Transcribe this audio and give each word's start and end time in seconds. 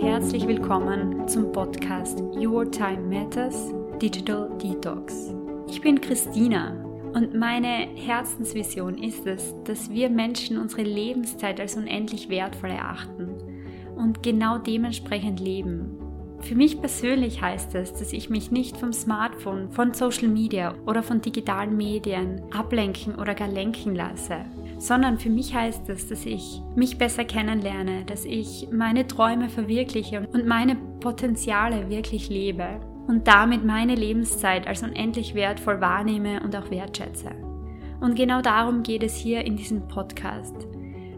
herzlich 0.00 0.48
willkommen 0.48 1.28
zum 1.28 1.52
Podcast 1.52 2.22
Your 2.34 2.70
Time 2.70 3.02
Matters 3.02 3.70
Digital 4.00 4.50
Detox. 4.56 5.34
Ich 5.68 5.82
bin 5.82 6.00
Christina 6.00 6.70
und 7.12 7.34
meine 7.34 7.86
Herzensvision 7.96 8.96
ist 8.96 9.26
es, 9.26 9.54
dass 9.64 9.90
wir 9.90 10.08
Menschen 10.08 10.56
unsere 10.56 10.84
Lebenszeit 10.84 11.60
als 11.60 11.76
unendlich 11.76 12.30
wertvoll 12.30 12.70
erachten 12.70 13.28
und 13.94 14.22
genau 14.22 14.56
dementsprechend 14.56 15.38
leben. 15.38 15.98
Für 16.40 16.54
mich 16.54 16.80
persönlich 16.80 17.42
heißt 17.42 17.74
es, 17.74 17.92
dass 17.92 18.14
ich 18.14 18.30
mich 18.30 18.50
nicht 18.50 18.78
vom 18.78 18.94
Smartphone, 18.94 19.70
von 19.70 19.92
Social 19.92 20.28
Media 20.28 20.74
oder 20.86 21.02
von 21.02 21.20
digitalen 21.20 21.76
Medien 21.76 22.40
ablenken 22.56 23.16
oder 23.16 23.34
gar 23.34 23.48
lenken 23.48 23.94
lasse, 23.94 24.46
sondern 24.80 25.18
für 25.18 25.28
mich 25.28 25.54
heißt 25.54 25.90
es, 25.90 26.08
dass 26.08 26.24
ich 26.24 26.62
mich 26.74 26.96
besser 26.96 27.24
kennenlerne, 27.24 28.04
dass 28.06 28.24
ich 28.24 28.68
meine 28.72 29.06
Träume 29.06 29.50
verwirkliche 29.50 30.26
und 30.32 30.46
meine 30.46 30.74
Potenziale 31.00 31.90
wirklich 31.90 32.30
lebe 32.30 32.80
und 33.06 33.28
damit 33.28 33.62
meine 33.62 33.94
Lebenszeit 33.94 34.66
als 34.66 34.82
unendlich 34.82 35.34
wertvoll 35.34 35.82
wahrnehme 35.82 36.42
und 36.42 36.56
auch 36.56 36.70
wertschätze. 36.70 37.30
Und 38.00 38.14
genau 38.14 38.40
darum 38.40 38.82
geht 38.82 39.02
es 39.02 39.14
hier 39.14 39.44
in 39.44 39.56
diesem 39.56 39.86
Podcast. 39.86 40.56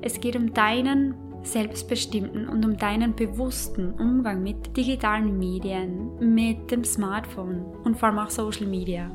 Es 0.00 0.20
geht 0.20 0.34
um 0.34 0.52
deinen 0.52 1.14
selbstbestimmten 1.44 2.48
und 2.48 2.64
um 2.64 2.76
deinen 2.76 3.14
bewussten 3.14 3.92
Umgang 3.92 4.42
mit 4.42 4.76
digitalen 4.76 5.38
Medien, 5.38 6.10
mit 6.18 6.68
dem 6.72 6.82
Smartphone 6.82 7.64
und 7.84 7.96
vor 7.96 8.08
allem 8.08 8.18
auch 8.18 8.30
Social 8.30 8.66
Media. 8.66 9.08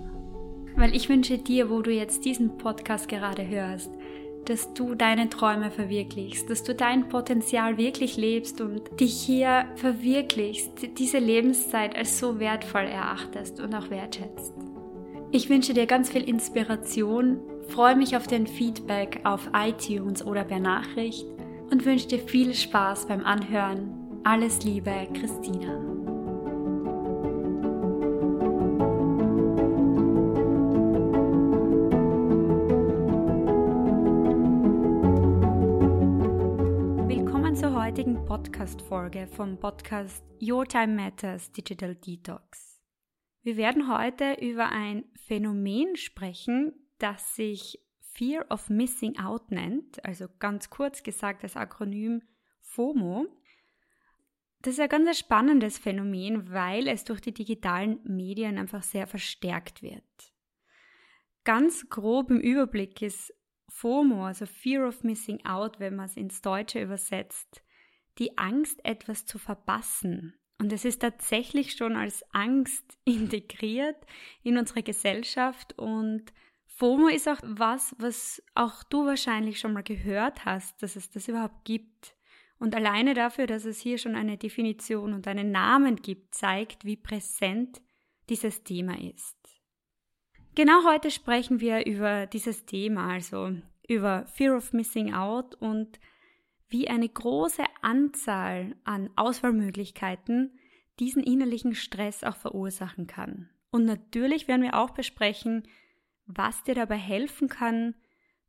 Weil 0.77 0.95
ich 0.95 1.09
wünsche 1.09 1.37
dir, 1.37 1.69
wo 1.69 1.81
du 1.81 1.91
jetzt 1.91 2.23
diesen 2.23 2.57
Podcast 2.57 3.09
gerade 3.09 3.45
hörst, 3.45 3.91
dass 4.49 4.73
du 4.73 4.95
deine 4.95 5.29
Träume 5.29 5.71
verwirklichst, 5.71 6.49
dass 6.49 6.63
du 6.63 6.73
dein 6.73 7.09
Potenzial 7.09 7.77
wirklich 7.77 8.15
lebst 8.15 8.61
und 8.61 8.99
dich 8.99 9.13
hier 9.13 9.65
verwirklichst, 9.75 10.97
diese 10.97 11.19
Lebenszeit 11.19 11.95
als 11.95 12.17
so 12.17 12.39
wertvoll 12.39 12.85
erachtest 12.85 13.59
und 13.59 13.75
auch 13.75 13.89
wertschätzt. 13.89 14.53
Ich 15.31 15.49
wünsche 15.49 15.73
dir 15.73 15.85
ganz 15.85 16.09
viel 16.09 16.23
Inspiration, 16.23 17.41
freue 17.67 17.97
mich 17.97 18.15
auf 18.15 18.27
dein 18.27 18.47
Feedback 18.47 19.19
auf 19.25 19.49
iTunes 19.53 20.25
oder 20.25 20.45
per 20.45 20.59
Nachricht 20.59 21.25
und 21.69 21.85
wünsche 21.85 22.07
dir 22.07 22.19
viel 22.19 22.53
Spaß 22.53 23.07
beim 23.07 23.25
Anhören. 23.25 23.93
Alles 24.23 24.63
Liebe, 24.63 25.07
Christina. 25.13 25.96
Podcast-Folge 38.27 39.25
vom 39.25 39.57
Podcast 39.57 40.21
Your 40.41 40.65
Time 40.65 41.01
Matters 41.01 41.49
Digital 41.53 41.95
Detox. 41.95 42.83
Wir 43.41 43.55
werden 43.55 43.89
heute 43.89 44.33
über 44.41 44.67
ein 44.67 45.05
Phänomen 45.15 45.95
sprechen, 45.95 46.73
das 46.99 47.35
sich 47.35 47.79
Fear 48.01 48.45
of 48.49 48.69
Missing 48.69 49.17
Out 49.17 49.49
nennt, 49.51 50.03
also 50.03 50.27
ganz 50.39 50.69
kurz 50.69 51.03
gesagt 51.03 51.45
das 51.45 51.55
Akronym 51.55 52.21
FOMO. 52.59 53.27
Das 54.61 54.73
ist 54.73 54.81
ein 54.81 54.89
ganz 54.89 55.19
spannendes 55.19 55.77
Phänomen, 55.77 56.51
weil 56.51 56.89
es 56.89 57.05
durch 57.05 57.21
die 57.21 57.33
digitalen 57.33 58.01
Medien 58.03 58.57
einfach 58.57 58.83
sehr 58.83 59.07
verstärkt 59.07 59.81
wird. 59.81 60.33
Ganz 61.45 61.87
grob 61.87 62.29
im 62.29 62.41
Überblick 62.41 63.01
ist 63.01 63.33
FOMO, 63.69 64.25
also 64.25 64.45
Fear 64.45 64.85
of 64.85 65.05
Missing 65.05 65.45
Out, 65.45 65.79
wenn 65.79 65.95
man 65.95 66.07
es 66.07 66.17
ins 66.17 66.41
Deutsche 66.41 66.81
übersetzt, 66.81 67.63
die 68.17 68.37
Angst, 68.37 68.83
etwas 68.83 69.25
zu 69.25 69.37
verpassen. 69.37 70.33
Und 70.59 70.73
es 70.73 70.85
ist 70.85 70.99
tatsächlich 70.99 71.73
schon 71.73 71.95
als 71.95 72.23
Angst 72.33 72.97
integriert 73.05 73.97
in 74.43 74.57
unsere 74.57 74.83
Gesellschaft 74.83 75.77
und 75.77 76.33
FOMO 76.77 77.07
ist 77.07 77.27
auch 77.27 77.39
was, 77.41 77.95
was 77.97 78.43
auch 78.53 78.83
du 78.83 79.05
wahrscheinlich 79.05 79.59
schon 79.59 79.73
mal 79.73 79.81
gehört 79.81 80.45
hast, 80.45 80.83
dass 80.83 80.95
es 80.95 81.09
das 81.09 81.27
überhaupt 81.27 81.65
gibt. 81.65 82.15
Und 82.59 82.75
alleine 82.75 83.15
dafür, 83.15 83.47
dass 83.47 83.65
es 83.65 83.79
hier 83.79 83.97
schon 83.97 84.15
eine 84.15 84.37
Definition 84.37 85.13
und 85.13 85.27
einen 85.27 85.51
Namen 85.51 85.95
gibt, 85.95 86.35
zeigt, 86.35 86.85
wie 86.85 86.95
präsent 86.95 87.81
dieses 88.29 88.63
Thema 88.63 88.99
ist. 88.99 89.37
Genau 90.53 90.83
heute 90.85 91.09
sprechen 91.09 91.61
wir 91.61 91.85
über 91.87 92.27
dieses 92.27 92.65
Thema, 92.65 93.11
also 93.11 93.55
über 93.87 94.27
Fear 94.27 94.57
of 94.57 94.71
Missing 94.73 95.13
Out 95.15 95.55
und 95.55 95.99
wie 96.69 96.87
eine 96.89 97.07
große 97.07 97.63
Anzahl 97.81 98.75
an 98.83 99.09
Auswahlmöglichkeiten 99.15 100.57
diesen 100.99 101.23
innerlichen 101.23 101.75
Stress 101.75 102.23
auch 102.23 102.35
verursachen 102.35 103.07
kann. 103.07 103.49
Und 103.71 103.85
natürlich 103.85 104.47
werden 104.47 104.63
wir 104.63 104.77
auch 104.77 104.91
besprechen, 104.91 105.67
was 106.25 106.63
dir 106.63 106.75
dabei 106.75 106.97
helfen 106.97 107.47
kann, 107.47 107.95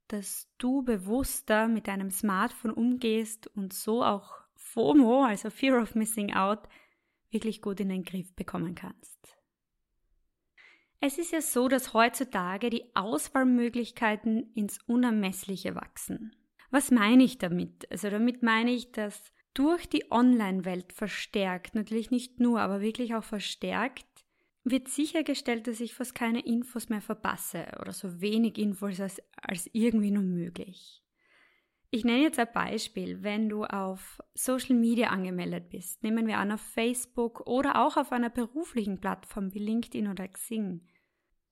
dass 0.09 0.49
du 0.59 0.83
bewusster 0.83 1.69
mit 1.69 1.87
deinem 1.87 2.11
Smartphone 2.11 2.73
umgehst 2.73 3.47
und 3.49 3.73
so 3.73 4.03
auch 4.03 4.37
FOMO, 4.55 5.25
also 5.25 5.51
Fear 5.51 5.83
of 5.83 5.95
Missing 5.95 6.35
Out, 6.35 6.69
wirklich 7.31 7.63
gut 7.63 7.81
in 7.81 7.91
den 7.91 8.05
Griff 8.05 8.35
bekommen 8.35 8.75
kannst. 8.75 9.37
Es 11.01 11.19
ist 11.19 11.31
ja 11.31 11.41
so, 11.41 11.69
dass 11.69 11.95
heutzutage 11.95 12.71
die 12.71 12.85
Auswahlmöglichkeiten 12.97 14.53
ins 14.55 14.79
Unermessliche 14.87 15.75
wachsen. 15.77 16.35
Was 16.71 16.91
meine 16.91 17.25
ich 17.25 17.39
damit? 17.39 17.91
Also 17.91 18.11
damit 18.11 18.43
meine 18.43 18.73
ich, 18.73 18.93
dass 18.93 19.33
durch 19.55 19.89
die 19.89 20.11
Online-Welt 20.11 20.93
verstärkt, 20.93 21.75
natürlich 21.75 22.11
nicht 22.11 22.41
nur, 22.41 22.61
aber 22.61 22.81
wirklich 22.81 23.15
auch 23.15 23.25
verstärkt, 23.25 24.07
wird 24.65 24.89
sichergestellt, 24.89 25.67
dass 25.67 25.81
ich 25.81 25.95
fast 25.95 26.15
keine 26.15 26.45
Infos 26.45 26.89
mehr 26.89 27.01
verpasse 27.01 27.67
oder 27.81 27.93
so 27.93 28.21
wenig 28.21 28.59
Infos 28.59 29.01
als, 29.01 29.23
als 29.41 29.69
irgendwie 29.73 30.11
nur 30.11 30.23
möglich. 30.23 31.03
Ich 31.91 32.05
nenne 32.05 32.23
jetzt 32.23 32.39
ein 32.39 32.53
Beispiel. 32.53 33.23
Wenn 33.23 33.49
du 33.49 33.65
auf 33.65 34.21
Social 34.35 34.77
Media 34.77 35.09
angemeldet 35.09 35.71
bist, 35.71 36.03
nehmen 36.03 36.27
wir 36.27 36.37
an 36.37 36.53
auf 36.53 36.61
Facebook 36.61 37.41
oder 37.47 37.85
auch 37.85 37.97
auf 37.97 38.13
einer 38.13 38.29
beruflichen 38.29 39.01
Plattform 39.01 39.55
wie 39.55 39.61
LinkedIn 39.61 40.09
oder 40.09 40.29
Xing, 40.29 40.87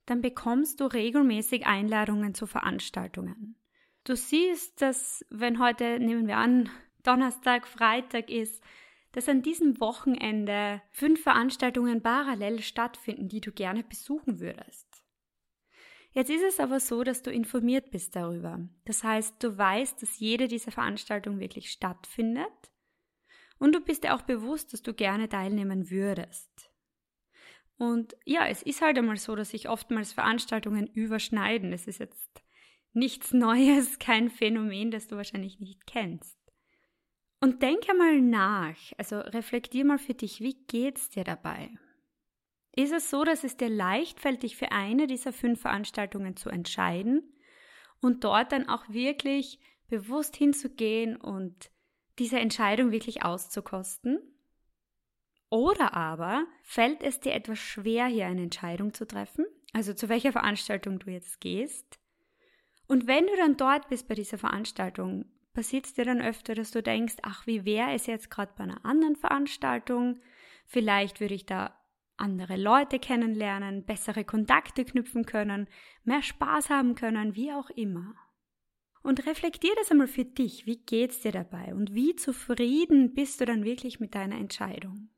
dann 0.04 0.20
bekommst 0.20 0.80
du 0.80 0.84
regelmäßig 0.84 1.66
Einladungen 1.66 2.34
zu 2.34 2.46
Veranstaltungen. 2.46 3.56
Du 4.06 4.14
siehst, 4.14 4.80
dass 4.82 5.26
wenn 5.30 5.58
heute, 5.58 5.98
nehmen 5.98 6.28
wir 6.28 6.36
an, 6.36 6.70
Donnerstag, 7.02 7.66
Freitag 7.66 8.30
ist, 8.30 8.62
dass 9.10 9.28
an 9.28 9.42
diesem 9.42 9.80
Wochenende 9.80 10.80
fünf 10.92 11.24
Veranstaltungen 11.24 12.00
parallel 12.00 12.62
stattfinden, 12.62 13.28
die 13.28 13.40
du 13.40 13.50
gerne 13.50 13.82
besuchen 13.82 14.38
würdest. 14.38 14.86
Jetzt 16.12 16.30
ist 16.30 16.44
es 16.44 16.60
aber 16.60 16.78
so, 16.78 17.02
dass 17.02 17.22
du 17.22 17.32
informiert 17.32 17.90
bist 17.90 18.14
darüber. 18.14 18.60
Das 18.84 19.02
heißt, 19.02 19.42
du 19.42 19.58
weißt, 19.58 20.00
dass 20.00 20.20
jede 20.20 20.46
dieser 20.46 20.70
Veranstaltungen 20.70 21.40
wirklich 21.40 21.72
stattfindet 21.72 22.72
und 23.58 23.74
du 23.74 23.80
bist 23.80 24.04
dir 24.04 24.14
auch 24.14 24.22
bewusst, 24.22 24.72
dass 24.72 24.82
du 24.82 24.94
gerne 24.94 25.28
teilnehmen 25.28 25.90
würdest. 25.90 26.70
Und 27.76 28.16
ja, 28.24 28.46
es 28.46 28.62
ist 28.62 28.82
halt 28.82 28.98
einmal 28.98 29.16
so, 29.16 29.34
dass 29.34 29.50
sich 29.50 29.68
oftmals 29.68 30.12
Veranstaltungen 30.12 30.86
überschneiden. 30.86 31.72
Es 31.72 31.88
ist 31.88 31.98
jetzt 31.98 32.45
nichts 32.96 33.32
Neues, 33.32 33.98
kein 34.00 34.30
Phänomen, 34.30 34.90
das 34.90 35.06
du 35.06 35.16
wahrscheinlich 35.16 35.60
nicht 35.60 35.86
kennst. 35.86 36.36
Und 37.40 37.62
denke 37.62 37.94
mal 37.94 38.20
nach, 38.20 38.76
also 38.96 39.18
reflektier 39.18 39.84
mal 39.84 39.98
für 39.98 40.14
dich, 40.14 40.40
wie 40.40 40.56
geht's 40.66 41.10
dir 41.10 41.22
dabei? 41.22 41.70
Ist 42.74 42.92
es 42.92 43.10
so, 43.10 43.24
dass 43.24 43.44
es 43.44 43.56
dir 43.56 43.68
leicht 43.68 44.20
fällt, 44.20 44.42
dich 44.42 44.56
für 44.56 44.72
eine 44.72 45.06
dieser 45.06 45.32
fünf 45.32 45.60
Veranstaltungen 45.60 46.36
zu 46.36 46.48
entscheiden 46.48 47.22
und 48.00 48.24
dort 48.24 48.52
dann 48.52 48.68
auch 48.68 48.88
wirklich 48.88 49.58
bewusst 49.88 50.36
hinzugehen 50.36 51.16
und 51.16 51.70
diese 52.18 52.38
Entscheidung 52.38 52.90
wirklich 52.90 53.24
auszukosten? 53.24 54.18
Oder 55.48 55.94
aber 55.94 56.46
fällt 56.62 57.02
es 57.02 57.20
dir 57.20 57.32
etwas 57.32 57.58
schwer, 57.58 58.06
hier 58.06 58.26
eine 58.26 58.42
Entscheidung 58.42 58.92
zu 58.92 59.06
treffen, 59.06 59.46
also 59.72 59.94
zu 59.94 60.08
welcher 60.08 60.32
Veranstaltung 60.32 60.98
du 60.98 61.10
jetzt 61.10 61.40
gehst? 61.40 61.98
Und 62.86 63.06
wenn 63.06 63.26
du 63.26 63.36
dann 63.36 63.56
dort 63.56 63.88
bist 63.88 64.08
bei 64.08 64.14
dieser 64.14 64.38
Veranstaltung, 64.38 65.24
passiert 65.52 65.86
es 65.86 65.94
dir 65.94 66.04
dann 66.04 66.20
öfter, 66.20 66.54
dass 66.54 66.70
du 66.70 66.82
denkst, 66.82 67.16
ach, 67.22 67.46
wie 67.46 67.64
wäre 67.64 67.92
es 67.92 68.06
jetzt 68.06 68.30
gerade 68.30 68.52
bei 68.56 68.64
einer 68.64 68.84
anderen 68.84 69.16
Veranstaltung? 69.16 70.20
Vielleicht 70.66 71.20
würde 71.20 71.34
ich 71.34 71.46
da 71.46 71.76
andere 72.16 72.56
Leute 72.56 72.98
kennenlernen, 72.98 73.84
bessere 73.84 74.24
Kontakte 74.24 74.84
knüpfen 74.84 75.26
können, 75.26 75.68
mehr 76.04 76.22
Spaß 76.22 76.70
haben 76.70 76.94
können, 76.94 77.34
wie 77.34 77.52
auch 77.52 77.70
immer. 77.70 78.14
Und 79.02 79.26
reflektier 79.26 79.72
das 79.76 79.90
einmal 79.90 80.08
für 80.08 80.24
dich. 80.24 80.66
Wie 80.66 80.78
geht's 80.78 81.20
dir 81.20 81.32
dabei? 81.32 81.74
Und 81.74 81.94
wie 81.94 82.16
zufrieden 82.16 83.14
bist 83.14 83.40
du 83.40 83.44
dann 83.44 83.64
wirklich 83.64 84.00
mit 84.00 84.14
deiner 84.14 84.36
Entscheidung? 84.36 85.10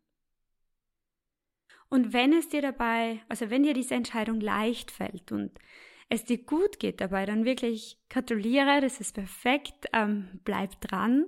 Und 1.88 2.12
wenn 2.12 2.34
es 2.34 2.48
dir 2.48 2.60
dabei, 2.60 3.22
also 3.28 3.48
wenn 3.48 3.62
dir 3.62 3.72
diese 3.72 3.94
Entscheidung 3.94 4.40
leicht 4.40 4.90
fällt 4.90 5.32
und 5.32 5.58
es 6.08 6.24
dir 6.24 6.38
gut 6.38 6.78
geht 6.78 7.00
dabei, 7.00 7.26
dann 7.26 7.44
wirklich 7.44 7.98
gratuliere, 8.08 8.80
das 8.80 9.00
ist 9.00 9.14
perfekt, 9.14 9.86
ähm, 9.92 10.40
bleib 10.44 10.80
dran. 10.80 11.26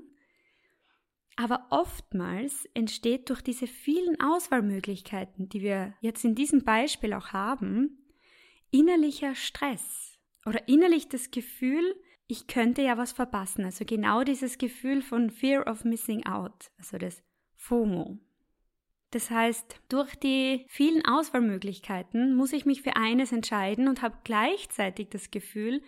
Aber 1.37 1.67
oftmals 1.71 2.67
entsteht 2.75 3.31
durch 3.31 3.41
diese 3.43 3.67
vielen 3.67 4.21
Auswahlmöglichkeiten, 4.21 5.49
die 5.49 5.62
wir 5.62 5.94
jetzt 6.00 6.25
in 6.25 6.35
diesem 6.35 6.65
Beispiel 6.65 7.12
auch 7.15 7.29
haben, 7.29 7.99
innerlicher 8.71 9.35
Stress 9.35 10.19
oder 10.47 10.69
innerlich 10.69 11.09
das 11.09 11.31
Gefühl, 11.31 11.94
ich 12.27 12.47
könnte 12.47 12.82
ja 12.82 12.97
was 12.97 13.12
verpassen. 13.12 13.65
Also 13.65 13.85
genau 13.85 14.23
dieses 14.23 14.59
Gefühl 14.59 15.03
von 15.03 15.31
Fear 15.31 15.67
of 15.67 15.85
Missing 15.85 16.27
Out, 16.27 16.71
also 16.79 16.99
das 16.99 17.23
FOMO. 17.56 18.19
Das 19.10 19.30
heißt, 19.30 19.80
durch 19.88 20.14
die 20.14 20.64
vielen 20.68 21.04
Auswahlmöglichkeiten 21.04 22.34
muss 22.34 22.52
ich 22.52 22.64
mich 22.64 22.82
für 22.82 22.96
eines 22.96 23.32
entscheiden 23.32 23.88
und 23.88 24.02
habe 24.02 24.18
gleichzeitig 24.24 25.08
das 25.08 25.30
Gefühl, 25.30 25.82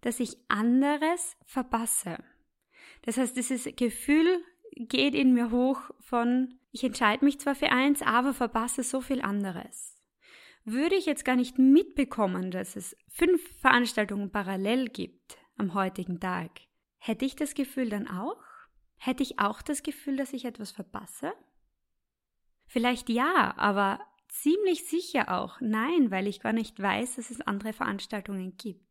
dass 0.00 0.20
ich 0.20 0.36
anderes 0.48 1.36
verpasse. 1.46 2.18
Das 3.02 3.16
heißt, 3.16 3.36
dieses 3.36 3.68
Gefühl 3.76 4.42
geht 4.76 5.14
in 5.14 5.34
mir 5.34 5.50
hoch 5.50 5.80
von, 6.00 6.58
ich 6.72 6.82
entscheide 6.82 7.24
mich 7.24 7.38
zwar 7.38 7.54
für 7.54 7.70
eins, 7.70 8.02
aber 8.02 8.34
verpasse 8.34 8.82
so 8.82 9.00
viel 9.00 9.22
anderes. 9.22 9.94
Würde 10.64 10.96
ich 10.96 11.06
jetzt 11.06 11.24
gar 11.24 11.36
nicht 11.36 11.58
mitbekommen, 11.58 12.50
dass 12.50 12.74
es 12.74 12.96
fünf 13.08 13.40
Veranstaltungen 13.60 14.30
parallel 14.32 14.88
gibt 14.88 15.38
am 15.56 15.74
heutigen 15.74 16.18
Tag, 16.18 16.50
hätte 16.98 17.24
ich 17.24 17.36
das 17.36 17.54
Gefühl 17.54 17.90
dann 17.90 18.08
auch? 18.08 18.42
Hätte 18.96 19.22
ich 19.22 19.38
auch 19.38 19.62
das 19.62 19.82
Gefühl, 19.82 20.16
dass 20.16 20.32
ich 20.32 20.46
etwas 20.46 20.72
verpasse? 20.72 21.32
Vielleicht 22.66 23.08
ja, 23.08 23.54
aber 23.56 24.00
ziemlich 24.28 24.84
sicher 24.86 25.40
auch 25.40 25.60
nein, 25.60 26.10
weil 26.10 26.26
ich 26.26 26.40
gar 26.40 26.52
nicht 26.52 26.80
weiß, 26.80 27.16
dass 27.16 27.30
es 27.30 27.40
andere 27.40 27.72
Veranstaltungen 27.72 28.56
gibt. 28.56 28.82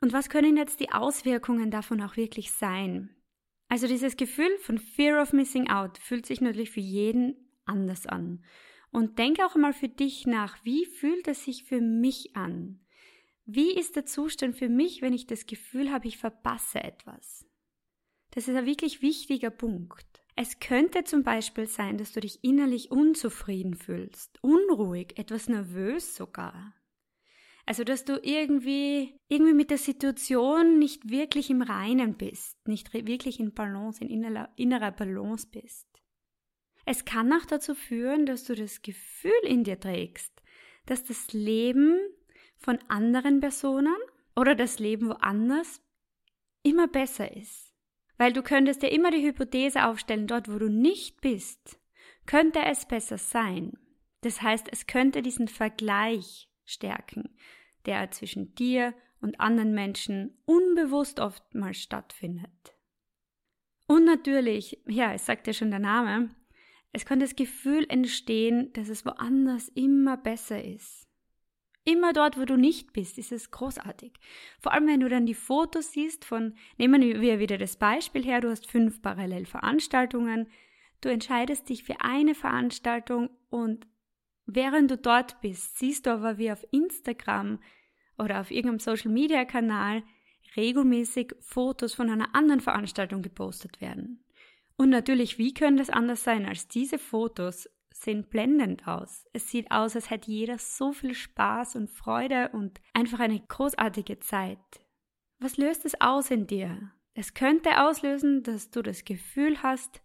Und 0.00 0.12
was 0.12 0.28
können 0.28 0.56
jetzt 0.56 0.80
die 0.80 0.92
Auswirkungen 0.92 1.70
davon 1.70 2.00
auch 2.00 2.16
wirklich 2.16 2.52
sein? 2.52 3.16
Also 3.68 3.88
dieses 3.88 4.16
Gefühl 4.16 4.56
von 4.58 4.78
Fear 4.78 5.22
of 5.22 5.32
Missing 5.32 5.68
Out 5.68 5.98
fühlt 5.98 6.26
sich 6.26 6.40
natürlich 6.40 6.70
für 6.70 6.80
jeden 6.80 7.34
anders 7.64 8.06
an. 8.06 8.44
Und 8.90 9.18
denke 9.18 9.44
auch 9.44 9.56
mal 9.56 9.72
für 9.72 9.88
dich 9.88 10.26
nach, 10.26 10.64
wie 10.64 10.86
fühlt 10.86 11.28
es 11.28 11.44
sich 11.44 11.64
für 11.64 11.80
mich 11.80 12.36
an? 12.36 12.80
Wie 13.44 13.72
ist 13.76 13.96
der 13.96 14.06
Zustand 14.06 14.56
für 14.56 14.68
mich, 14.68 15.02
wenn 15.02 15.12
ich 15.12 15.26
das 15.26 15.46
Gefühl 15.46 15.92
habe, 15.92 16.08
ich 16.08 16.18
verpasse 16.18 16.82
etwas? 16.82 17.46
Das 18.30 18.48
ist 18.48 18.56
ein 18.56 18.66
wirklich 18.66 19.02
wichtiger 19.02 19.50
Punkt. 19.50 20.25
Es 20.38 20.60
könnte 20.60 21.04
zum 21.04 21.22
Beispiel 21.22 21.66
sein, 21.66 21.96
dass 21.96 22.12
du 22.12 22.20
dich 22.20 22.44
innerlich 22.44 22.90
unzufrieden 22.90 23.74
fühlst, 23.74 24.38
unruhig, 24.42 25.18
etwas 25.18 25.48
nervös 25.48 26.14
sogar. 26.14 26.74
Also, 27.64 27.84
dass 27.84 28.04
du 28.04 28.20
irgendwie, 28.22 29.18
irgendwie 29.28 29.54
mit 29.54 29.70
der 29.70 29.78
Situation 29.78 30.78
nicht 30.78 31.08
wirklich 31.10 31.48
im 31.48 31.62
Reinen 31.62 32.16
bist, 32.16 32.68
nicht 32.68 32.92
wirklich 32.92 33.40
in 33.40 33.54
Balance, 33.54 34.04
in 34.04 34.10
innerer, 34.10 34.50
innerer 34.56 34.92
Balance 34.92 35.48
bist. 35.50 35.88
Es 36.84 37.06
kann 37.06 37.32
auch 37.32 37.46
dazu 37.46 37.74
führen, 37.74 38.26
dass 38.26 38.44
du 38.44 38.54
das 38.54 38.82
Gefühl 38.82 39.32
in 39.42 39.64
dir 39.64 39.80
trägst, 39.80 40.32
dass 40.84 41.02
das 41.02 41.32
Leben 41.32 41.98
von 42.58 42.78
anderen 42.88 43.40
Personen 43.40 43.96
oder 44.36 44.54
das 44.54 44.78
Leben 44.78 45.08
woanders 45.08 45.80
immer 46.62 46.86
besser 46.86 47.34
ist. 47.34 47.65
Weil 48.18 48.32
du 48.32 48.42
könntest 48.42 48.82
dir 48.82 48.90
immer 48.90 49.10
die 49.10 49.24
Hypothese 49.26 49.86
aufstellen, 49.86 50.26
dort 50.26 50.50
wo 50.50 50.58
du 50.58 50.68
nicht 50.68 51.20
bist, 51.20 51.78
könnte 52.24 52.60
es 52.64 52.86
besser 52.86 53.18
sein. 53.18 53.78
Das 54.22 54.42
heißt, 54.42 54.68
es 54.70 54.86
könnte 54.86 55.22
diesen 55.22 55.48
Vergleich 55.48 56.48
stärken, 56.64 57.36
der 57.84 58.10
zwischen 58.10 58.54
dir 58.54 58.94
und 59.20 59.40
anderen 59.40 59.72
Menschen 59.72 60.38
unbewusst 60.44 61.20
oftmals 61.20 61.78
stattfindet. 61.78 62.76
Und 63.86 64.04
natürlich, 64.04 64.80
ja, 64.86 65.12
es 65.12 65.26
sagt 65.26 65.46
ja 65.46 65.52
schon 65.52 65.70
der 65.70 65.80
Name, 65.80 66.34
es 66.92 67.04
kann 67.04 67.20
das 67.20 67.36
Gefühl 67.36 67.86
entstehen, 67.88 68.72
dass 68.72 68.88
es 68.88 69.04
woanders 69.04 69.68
immer 69.68 70.16
besser 70.16 70.64
ist. 70.64 71.05
Immer 71.86 72.12
dort, 72.12 72.38
wo 72.38 72.44
du 72.44 72.56
nicht 72.56 72.92
bist, 72.92 73.16
ist 73.16 73.32
es 73.32 73.50
großartig. 73.50 74.12
Vor 74.60 74.72
allem, 74.72 74.86
wenn 74.86 75.00
du 75.00 75.08
dann 75.08 75.24
die 75.24 75.34
Fotos 75.34 75.92
siehst 75.92 76.24
von, 76.24 76.54
nehmen 76.76 77.00
wir 77.00 77.38
wieder 77.38 77.56
das 77.56 77.76
Beispiel 77.76 78.24
her, 78.24 78.42
du 78.42 78.50
hast 78.50 78.66
fünf 78.66 79.00
Parallelveranstaltungen, 79.00 80.48
du 81.00 81.08
entscheidest 81.08 81.68
dich 81.68 81.84
für 81.84 82.00
eine 82.00 82.34
Veranstaltung 82.34 83.30
und 83.48 83.86
Während 84.46 84.92
du 84.92 84.96
dort 84.96 85.40
bist, 85.40 85.76
siehst 85.78 86.06
du 86.06 86.10
aber, 86.10 86.38
wie 86.38 86.52
auf 86.52 86.64
Instagram 86.70 87.58
oder 88.16 88.40
auf 88.40 88.52
irgendeinem 88.52 88.78
Social 88.78 89.10
Media 89.10 89.44
Kanal 89.44 90.04
regelmäßig 90.56 91.34
Fotos 91.40 91.94
von 91.94 92.08
einer 92.08 92.34
anderen 92.34 92.60
Veranstaltung 92.60 93.22
gepostet 93.22 93.80
werden. 93.80 94.24
Und 94.76 94.90
natürlich, 94.90 95.36
wie 95.38 95.52
können 95.52 95.76
das 95.76 95.90
anders 95.90 96.22
sein 96.22 96.46
als 96.46 96.68
diese 96.68 96.98
Fotos 96.98 97.68
sehen 98.02 98.28
blendend 98.28 98.86
aus. 98.86 99.26
Es 99.32 99.50
sieht 99.50 99.70
aus, 99.70 99.96
als 99.96 100.10
hätte 100.10 100.30
jeder 100.30 100.58
so 100.58 100.92
viel 100.92 101.14
Spaß 101.14 101.76
und 101.76 101.90
Freude 101.90 102.50
und 102.52 102.80
einfach 102.94 103.20
eine 103.20 103.40
großartige 103.40 104.20
Zeit. 104.20 104.58
Was 105.38 105.56
löst 105.56 105.84
es 105.84 106.00
aus 106.00 106.30
in 106.30 106.46
dir? 106.46 106.92
Es 107.14 107.34
könnte 107.34 107.82
auslösen, 107.82 108.42
dass 108.42 108.70
du 108.70 108.82
das 108.82 109.04
Gefühl 109.04 109.62
hast, 109.62 110.02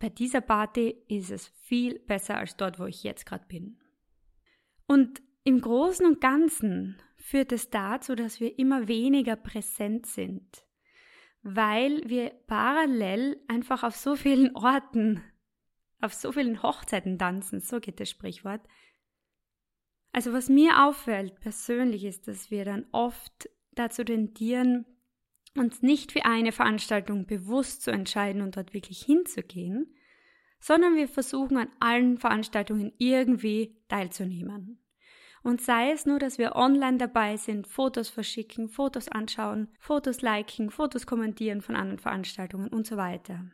bei 0.00 0.08
dieser 0.08 0.40
Party 0.40 0.96
ist 1.08 1.30
es 1.30 1.48
viel 1.48 1.98
besser 1.98 2.36
als 2.36 2.56
dort, 2.56 2.78
wo 2.78 2.86
ich 2.86 3.02
jetzt 3.02 3.26
gerade 3.26 3.46
bin. 3.46 3.78
Und 4.86 5.20
im 5.44 5.60
Großen 5.60 6.06
und 6.06 6.20
Ganzen 6.20 7.00
führt 7.16 7.52
es 7.52 7.70
dazu, 7.70 8.14
dass 8.14 8.40
wir 8.40 8.58
immer 8.58 8.86
weniger 8.88 9.36
präsent 9.36 10.06
sind, 10.06 10.64
weil 11.42 12.02
wir 12.06 12.30
parallel 12.46 13.40
einfach 13.48 13.82
auf 13.82 13.96
so 13.96 14.14
vielen 14.14 14.50
Orten, 14.56 15.22
auf 16.00 16.14
so 16.14 16.32
vielen 16.32 16.62
Hochzeiten 16.62 17.18
tanzen, 17.18 17.60
so 17.60 17.80
geht 17.80 18.00
das 18.00 18.10
Sprichwort. 18.10 18.60
Also 20.12 20.32
was 20.32 20.48
mir 20.48 20.84
auffällt 20.84 21.40
persönlich 21.40 22.04
ist, 22.04 22.28
dass 22.28 22.50
wir 22.50 22.64
dann 22.64 22.86
oft 22.92 23.48
dazu 23.72 24.04
tendieren, 24.04 24.86
uns 25.56 25.82
nicht 25.82 26.12
für 26.12 26.24
eine 26.24 26.52
Veranstaltung 26.52 27.26
bewusst 27.26 27.82
zu 27.82 27.90
entscheiden 27.90 28.42
und 28.42 28.56
dort 28.56 28.74
wirklich 28.74 29.02
hinzugehen, 29.02 29.94
sondern 30.60 30.96
wir 30.96 31.08
versuchen 31.08 31.56
an 31.56 31.68
allen 31.80 32.18
Veranstaltungen 32.18 32.92
irgendwie 32.98 33.76
teilzunehmen. 33.88 34.82
Und 35.42 35.60
sei 35.60 35.92
es 35.92 36.04
nur, 36.04 36.18
dass 36.18 36.38
wir 36.38 36.56
online 36.56 36.98
dabei 36.98 37.36
sind, 37.36 37.66
Fotos 37.66 38.08
verschicken, 38.08 38.68
Fotos 38.68 39.08
anschauen, 39.08 39.68
Fotos 39.78 40.20
liken, 40.20 40.70
Fotos 40.70 41.06
kommentieren 41.06 41.62
von 41.62 41.76
anderen 41.76 42.00
Veranstaltungen 42.00 42.68
und 42.68 42.86
so 42.86 42.96
weiter. 42.96 43.44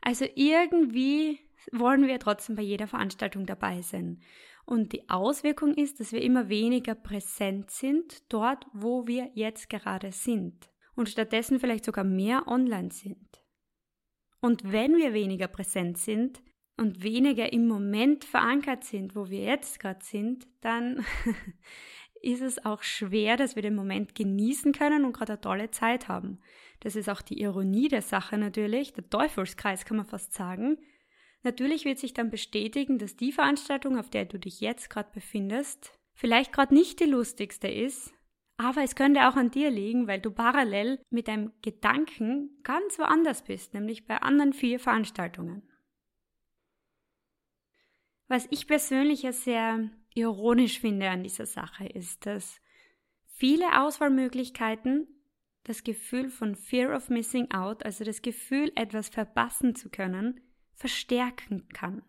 Also 0.00 0.26
irgendwie 0.36 1.40
wollen 1.72 2.06
wir 2.06 2.18
trotzdem 2.18 2.56
bei 2.56 2.62
jeder 2.62 2.86
Veranstaltung 2.86 3.46
dabei 3.46 3.82
sein. 3.82 4.20
Und 4.64 4.92
die 4.92 5.08
Auswirkung 5.08 5.74
ist, 5.74 5.98
dass 5.98 6.12
wir 6.12 6.20
immer 6.20 6.48
weniger 6.48 6.94
präsent 6.94 7.70
sind 7.70 8.30
dort, 8.32 8.66
wo 8.72 9.06
wir 9.06 9.30
jetzt 9.34 9.70
gerade 9.70 10.12
sind 10.12 10.68
und 10.94 11.08
stattdessen 11.08 11.60
vielleicht 11.60 11.84
sogar 11.84 12.04
mehr 12.04 12.46
online 12.46 12.90
sind. 12.90 13.42
Und 14.40 14.70
wenn 14.70 14.96
wir 14.96 15.14
weniger 15.14 15.48
präsent 15.48 15.96
sind 15.98 16.42
und 16.76 17.02
weniger 17.02 17.52
im 17.52 17.66
Moment 17.66 18.24
verankert 18.24 18.84
sind, 18.84 19.16
wo 19.16 19.30
wir 19.30 19.40
jetzt 19.40 19.80
gerade 19.80 20.04
sind, 20.04 20.46
dann 20.60 21.04
ist 22.22 22.42
es 22.42 22.64
auch 22.64 22.82
schwer, 22.82 23.36
dass 23.36 23.56
wir 23.56 23.62
den 23.62 23.74
Moment 23.74 24.14
genießen 24.14 24.72
können 24.72 25.04
und 25.04 25.12
gerade 25.12 25.32
eine 25.32 25.40
tolle 25.40 25.70
Zeit 25.70 26.08
haben. 26.08 26.40
Das 26.80 26.94
ist 26.94 27.08
auch 27.08 27.22
die 27.22 27.40
Ironie 27.40 27.88
der 27.88 28.02
Sache 28.02 28.38
natürlich, 28.38 28.92
der 28.92 29.08
Teufelskreis 29.08 29.84
kann 29.84 29.96
man 29.96 30.06
fast 30.06 30.34
sagen. 30.34 30.78
Natürlich 31.42 31.84
wird 31.84 31.98
sich 31.98 32.14
dann 32.14 32.30
bestätigen, 32.30 32.98
dass 32.98 33.16
die 33.16 33.32
Veranstaltung, 33.32 33.98
auf 33.98 34.10
der 34.10 34.24
du 34.24 34.38
dich 34.38 34.60
jetzt 34.60 34.90
gerade 34.90 35.10
befindest, 35.12 35.92
vielleicht 36.14 36.52
gerade 36.52 36.74
nicht 36.74 37.00
die 37.00 37.04
lustigste 37.04 37.68
ist, 37.68 38.12
aber 38.56 38.82
es 38.82 38.96
könnte 38.96 39.28
auch 39.28 39.36
an 39.36 39.52
dir 39.52 39.70
liegen, 39.70 40.08
weil 40.08 40.20
du 40.20 40.32
parallel 40.32 41.00
mit 41.10 41.28
deinem 41.28 41.52
Gedanken 41.62 42.60
ganz 42.64 42.98
woanders 42.98 43.44
bist, 43.44 43.72
nämlich 43.72 44.06
bei 44.06 44.18
anderen 44.18 44.52
vier 44.52 44.80
Veranstaltungen. 44.80 45.62
Was 48.26 48.48
ich 48.50 48.66
persönlich 48.66 49.22
ja 49.22 49.32
sehr 49.32 49.88
ironisch 50.14 50.80
finde 50.80 51.08
an 51.08 51.22
dieser 51.22 51.46
Sache 51.46 51.86
ist, 51.86 52.26
dass 52.26 52.60
viele 53.26 53.80
Auswahlmöglichkeiten 53.80 55.06
das 55.62 55.84
Gefühl 55.84 56.28
von 56.28 56.56
Fear 56.56 56.96
of 56.96 57.10
Missing 57.10 57.52
Out, 57.52 57.84
also 57.84 58.02
das 58.02 58.22
Gefühl, 58.22 58.72
etwas 58.74 59.08
verpassen 59.08 59.76
zu 59.76 59.88
können, 59.88 60.40
verstärken 60.78 61.68
kann. 61.68 62.02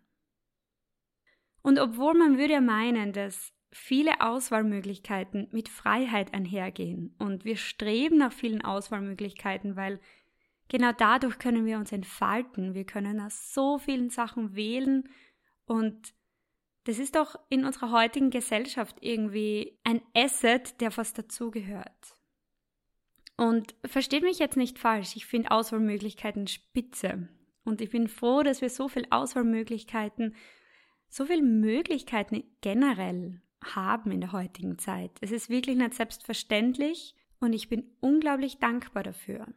Und 1.62 1.80
obwohl 1.80 2.14
man 2.14 2.38
würde 2.38 2.54
ja 2.54 2.62
meinen, 2.62 3.12
dass 3.12 3.52
viele 3.72 4.22
Auswahlmöglichkeiten 4.22 5.50
mit 5.52 5.70
Freiheit 5.70 6.34
einhergehen. 6.34 7.16
Und 7.20 7.46
wir 7.46 7.58
streben 7.58 8.18
nach 8.18 8.34
vielen 8.34 8.64
Auswahlmöglichkeiten, 8.64 9.76
weil 9.76 10.00
genau 10.70 10.92
dadurch 10.92 11.38
können 11.38 11.66
wir 11.66 11.78
uns 11.78 11.92
entfalten. 11.92 12.74
Wir 12.74 12.86
können 12.86 13.20
aus 13.20 13.54
so 13.54 13.78
vielen 13.78 14.10
Sachen 14.10 14.56
wählen 14.56 15.10
und 15.66 16.14
das 16.86 16.98
ist 16.98 17.16
doch 17.16 17.36
in 17.50 17.66
unserer 17.66 17.92
heutigen 17.92 18.32
Gesellschaft 18.32 18.98
irgendwie 19.02 19.78
ein 19.84 20.02
Asset, 20.16 20.82
der 20.82 20.90
fast 20.90 21.18
dazugehört. 21.18 22.18
Und 23.38 23.76
versteht 23.86 24.24
mich 24.24 24.40
jetzt 24.40 24.58
nicht 24.58 24.80
falsch, 24.80 25.16
ich 25.16 25.26
finde 25.26 25.52
Auswahlmöglichkeiten 25.52 26.48
spitze. 26.48 27.30
Und 27.64 27.82
ich 27.82 27.90
bin 27.90 28.08
froh, 28.08 28.44
dass 28.44 28.62
wir 28.62 28.70
so 28.70 28.88
viele 28.88 29.12
Auswahlmöglichkeiten, 29.12 30.36
so 31.10 31.26
viele 31.26 31.44
Möglichkeiten 31.44 32.44
generell 32.62 33.42
haben 33.64 34.12
in 34.12 34.22
der 34.22 34.32
heutigen 34.32 34.78
Zeit. 34.78 35.12
Es 35.22 35.32
ist 35.32 35.50
wirklich 35.50 35.76
nicht 35.76 35.94
selbstverständlich 35.94 37.16
und 37.40 37.54
ich 37.54 37.70
bin 37.70 37.92
unglaublich 38.00 38.60
dankbar 38.60 39.04
dafür. 39.04 39.48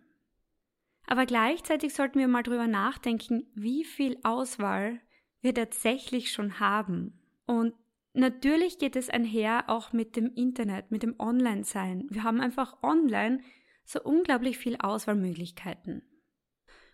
Aber 1.07 1.27
gleichzeitig 1.27 1.95
sollten 1.95 2.19
wir 2.19 2.29
mal 2.29 2.43
drüber 2.43 2.67
nachdenken, 2.67 3.47
wie 3.55 3.85
viel 3.85 4.19
Auswahl 4.23 5.01
wir 5.41 5.55
tatsächlich 5.55 6.33
schon 6.33 6.61
haben. 6.61 7.21
Und 7.47 7.75
natürlich 8.15 8.79
geht 8.79 8.97
es 8.97 9.11
einher 9.11 9.65
auch 9.69 9.93
mit 9.93 10.17
dem 10.17 10.33
Internet, 10.35 10.91
mit 10.91 11.03
dem 11.03 11.19
Online-Sein. 11.19 12.07
Wir 12.09 12.23
haben 12.23 12.41
einfach 12.41 12.83
online 12.83 13.41
so 13.85 14.01
unglaublich 14.03 14.59
viel 14.59 14.77
Auswahlmöglichkeiten. 14.77 16.03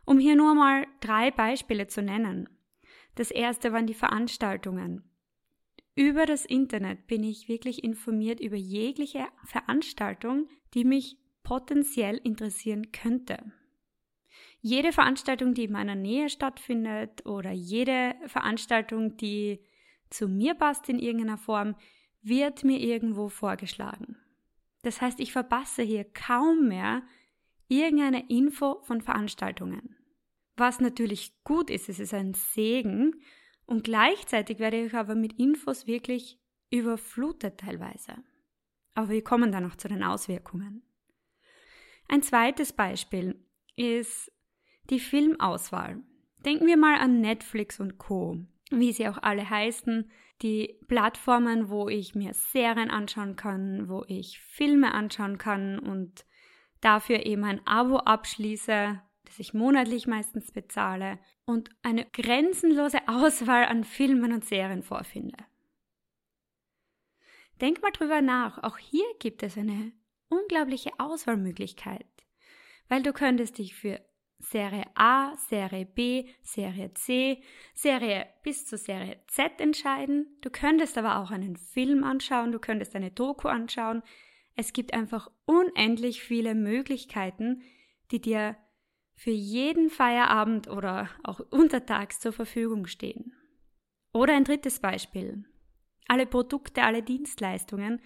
Um 0.09 0.19
hier 0.19 0.37
nur 0.37 0.55
mal 0.55 0.87
drei 1.01 1.31
Beispiele 1.31 1.87
zu 1.87 2.01
nennen. 2.01 2.49
Das 3.17 3.31
erste 3.31 3.75
waren 3.75 3.87
die 3.87 3.93
Veranstaltungen. 3.93 5.03
Über 5.95 6.25
das 6.25 6.47
Internet 6.47 7.07
bin 7.07 7.23
ich 7.23 7.47
wirklich 7.47 7.85
informiert 7.85 8.41
über 8.41 8.57
jegliche 8.57 9.27
Veranstaltung, 9.45 10.49
die 10.73 10.85
mich 10.85 11.19
potenziell 11.43 12.17
interessieren 12.25 12.91
könnte. 12.91 13.53
Jede 14.63 14.93
Veranstaltung, 14.93 15.53
die 15.53 15.65
in 15.65 15.73
meiner 15.73 15.95
Nähe 15.95 16.31
stattfindet 16.31 17.27
oder 17.27 17.51
jede 17.51 18.15
Veranstaltung, 18.29 19.19
die 19.19 19.61
zu 20.09 20.27
mir 20.27 20.55
passt 20.55 20.89
in 20.89 21.01
irgendeiner 21.01 21.37
Form, 21.37 21.77
wird 22.23 22.65
mir 22.65 22.81
irgendwo 22.81 23.29
vorgeschlagen. 23.29 24.17
Das 24.81 25.03
heißt, 25.03 25.21
ich 25.21 25.33
verpasse 25.33 25.83
hier 25.83 26.05
kaum 26.05 26.67
mehr 26.67 27.03
irgendeine 27.69 28.27
Info 28.31 28.81
von 28.85 29.03
Veranstaltungen. 29.03 29.98
Was 30.59 30.81
natürlich 30.81 31.43
gut 31.45 31.71
ist, 31.71 31.89
es 31.89 31.99
ist 31.99 32.13
ein 32.13 32.35
Segen 32.35 33.23
und 33.65 33.85
gleichzeitig 33.85 34.59
werde 34.59 34.85
ich 34.85 34.95
aber 34.95 35.15
mit 35.15 35.39
Infos 35.39 35.87
wirklich 35.87 36.39
überflutet 36.71 37.59
teilweise. 37.59 38.17
Aber 38.95 39.09
wir 39.09 39.25
kommen 39.25 39.53
dann 39.53 39.63
noch 39.63 39.77
zu 39.77 39.89
den 39.89 40.03
Auswirkungen. 40.03 40.83
Ein 42.09 42.23
zweites 42.23 42.73
Beispiel 42.73 43.43
ist 43.77 44.33
die 44.91 45.01
Filmauswahl. 45.01 46.03
Denken 46.45 46.67
wir 46.67 46.77
mal 46.77 46.99
an 46.99 47.21
Netflix 47.21 47.79
und 47.81 47.99
Co 47.99 48.39
wie 48.71 48.93
sie 48.93 49.09
auch 49.09 49.19
alle 49.23 49.49
heißen, 49.49 50.11
die 50.43 50.79
Plattformen, 50.87 51.69
wo 51.69 51.89
ich 51.89 52.15
mir 52.15 52.35
Serien 52.35 52.91
anschauen 52.91 53.37
kann, 53.37 53.89
wo 53.89 54.05
ich 54.07 54.41
Filme 54.41 54.95
anschauen 54.95 55.39
kann 55.39 55.79
und 55.79 56.25
dafür 56.81 57.27
eben 57.27 57.45
ein 57.45 57.67
Abo 57.67 57.97
abschließe, 57.99 59.01
das 59.29 59.39
ich 59.39 59.53
monatlich 59.53 60.07
meistens 60.07 60.51
bezahle 60.51 61.19
und 61.45 61.71
eine 61.83 62.07
grenzenlose 62.07 62.99
Auswahl 63.09 63.67
an 63.67 63.85
Filmen 63.85 64.33
und 64.33 64.45
Serien 64.45 64.83
vorfinde. 64.83 65.37
Denk 67.61 67.83
mal 67.83 67.91
drüber 67.91 68.23
nach, 68.23 68.63
auch 68.63 68.79
hier 68.79 69.07
gibt 69.19 69.43
es 69.43 69.59
eine 69.59 69.93
unglaubliche 70.29 70.91
Auswahlmöglichkeit, 70.99 72.07
weil 72.89 73.03
du 73.03 73.13
könntest 73.13 73.59
dich 73.59 73.75
für 73.75 74.01
Serie 74.39 74.85
A, 74.95 75.37
Serie 75.37 75.85
B, 75.85 76.29
Serie 76.43 76.95
C, 76.95 77.43
Serie 77.75 78.27
bis 78.45 78.67
zur 78.67 78.79
Serie 78.79 79.21
Z 79.27 79.61
entscheiden. 79.61 80.39
Du 80.41 80.51
könntest 80.51 80.97
aber 80.97 81.19
auch 81.19 81.33
einen 81.33 81.57
Film 81.57 82.05
anschauen, 82.05 82.53
du 82.53 82.61
könntest 82.61 82.95
eine 82.95 83.11
Doku 83.11 83.49
anschauen. 83.49 84.03
Es 84.55 84.73
gibt 84.73 84.95
einfach 84.95 85.29
unendlich 85.45 86.23
viele 86.23 86.55
Möglichkeiten, 86.55 87.63
die 88.13 88.21
dir 88.21 88.57
für 89.19 89.33
jeden 89.33 89.91
Feierabend 89.91 90.69
oder 90.69 91.11
auch 91.25 91.41
untertags 91.51 92.21
zur 92.21 92.33
Verfügung 92.33 92.87
stehen. 92.87 93.33
Oder 94.13 94.37
ein 94.37 94.45
drittes 94.45 94.79
Beispiel. 94.79 95.45
Alle 96.07 96.25
Produkte, 96.25 96.85
alle 96.85 97.03
Dienstleistungen 97.03 98.01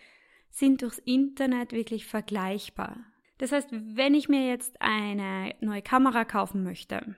sind 0.49 0.81
durchs 0.81 0.99
Internet 0.99 1.73
wirklich 1.73 2.07
vergleichbar. 2.07 2.97
Das 3.37 3.53
heißt, 3.53 3.69
wenn 3.73 4.15
ich 4.15 4.31
mir 4.31 4.49
jetzt 4.49 4.81
eine 4.81 5.55
neue 5.61 5.83
Kamera 5.83 6.25
kaufen 6.25 6.63
möchte, 6.65 7.15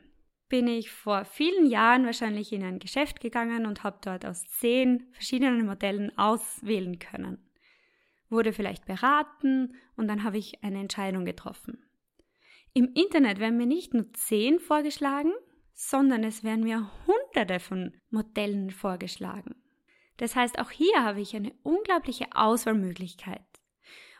bin 0.49 0.67
ich 0.67 0.91
vor 0.91 1.25
vielen 1.25 1.67
Jahren 1.67 2.05
wahrscheinlich 2.05 2.53
in 2.53 2.65
ein 2.65 2.81
Geschäft 2.81 3.21
gegangen 3.21 3.65
und 3.65 3.85
habe 3.85 3.99
dort 4.03 4.27
aus 4.27 4.45
zehn 4.49 5.07
verschiedenen 5.13 5.67
Modellen 5.67 6.17
auswählen 6.19 6.99
können. 6.99 7.39
Wurde 8.29 8.53
vielleicht 8.53 8.87
beraten 8.87 9.77
und 9.97 10.09
dann 10.09 10.25
habe 10.25 10.39
ich 10.39 10.65
eine 10.65 10.81
Entscheidung 10.81 11.25
getroffen. 11.25 11.79
Im 12.77 12.93
Internet 12.93 13.39
werden 13.39 13.57
mir 13.57 13.67
nicht 13.67 13.95
nur 13.95 14.13
zehn 14.15 14.59
vorgeschlagen, 14.59 15.33
sondern 15.75 16.25
es 16.25 16.43
werden 16.43 16.65
mir 16.65 16.91
hunderte 17.07 17.61
von 17.61 17.95
Modellen 18.11 18.71
vorgeschlagen. 18.71 19.55
Das 20.17 20.35
heißt, 20.35 20.59
auch 20.59 20.73
hier 20.73 21.05
habe 21.05 21.21
ich 21.21 21.37
eine 21.37 21.55
unglaubliche 21.63 22.27
Auswahlmöglichkeit. 22.35 23.45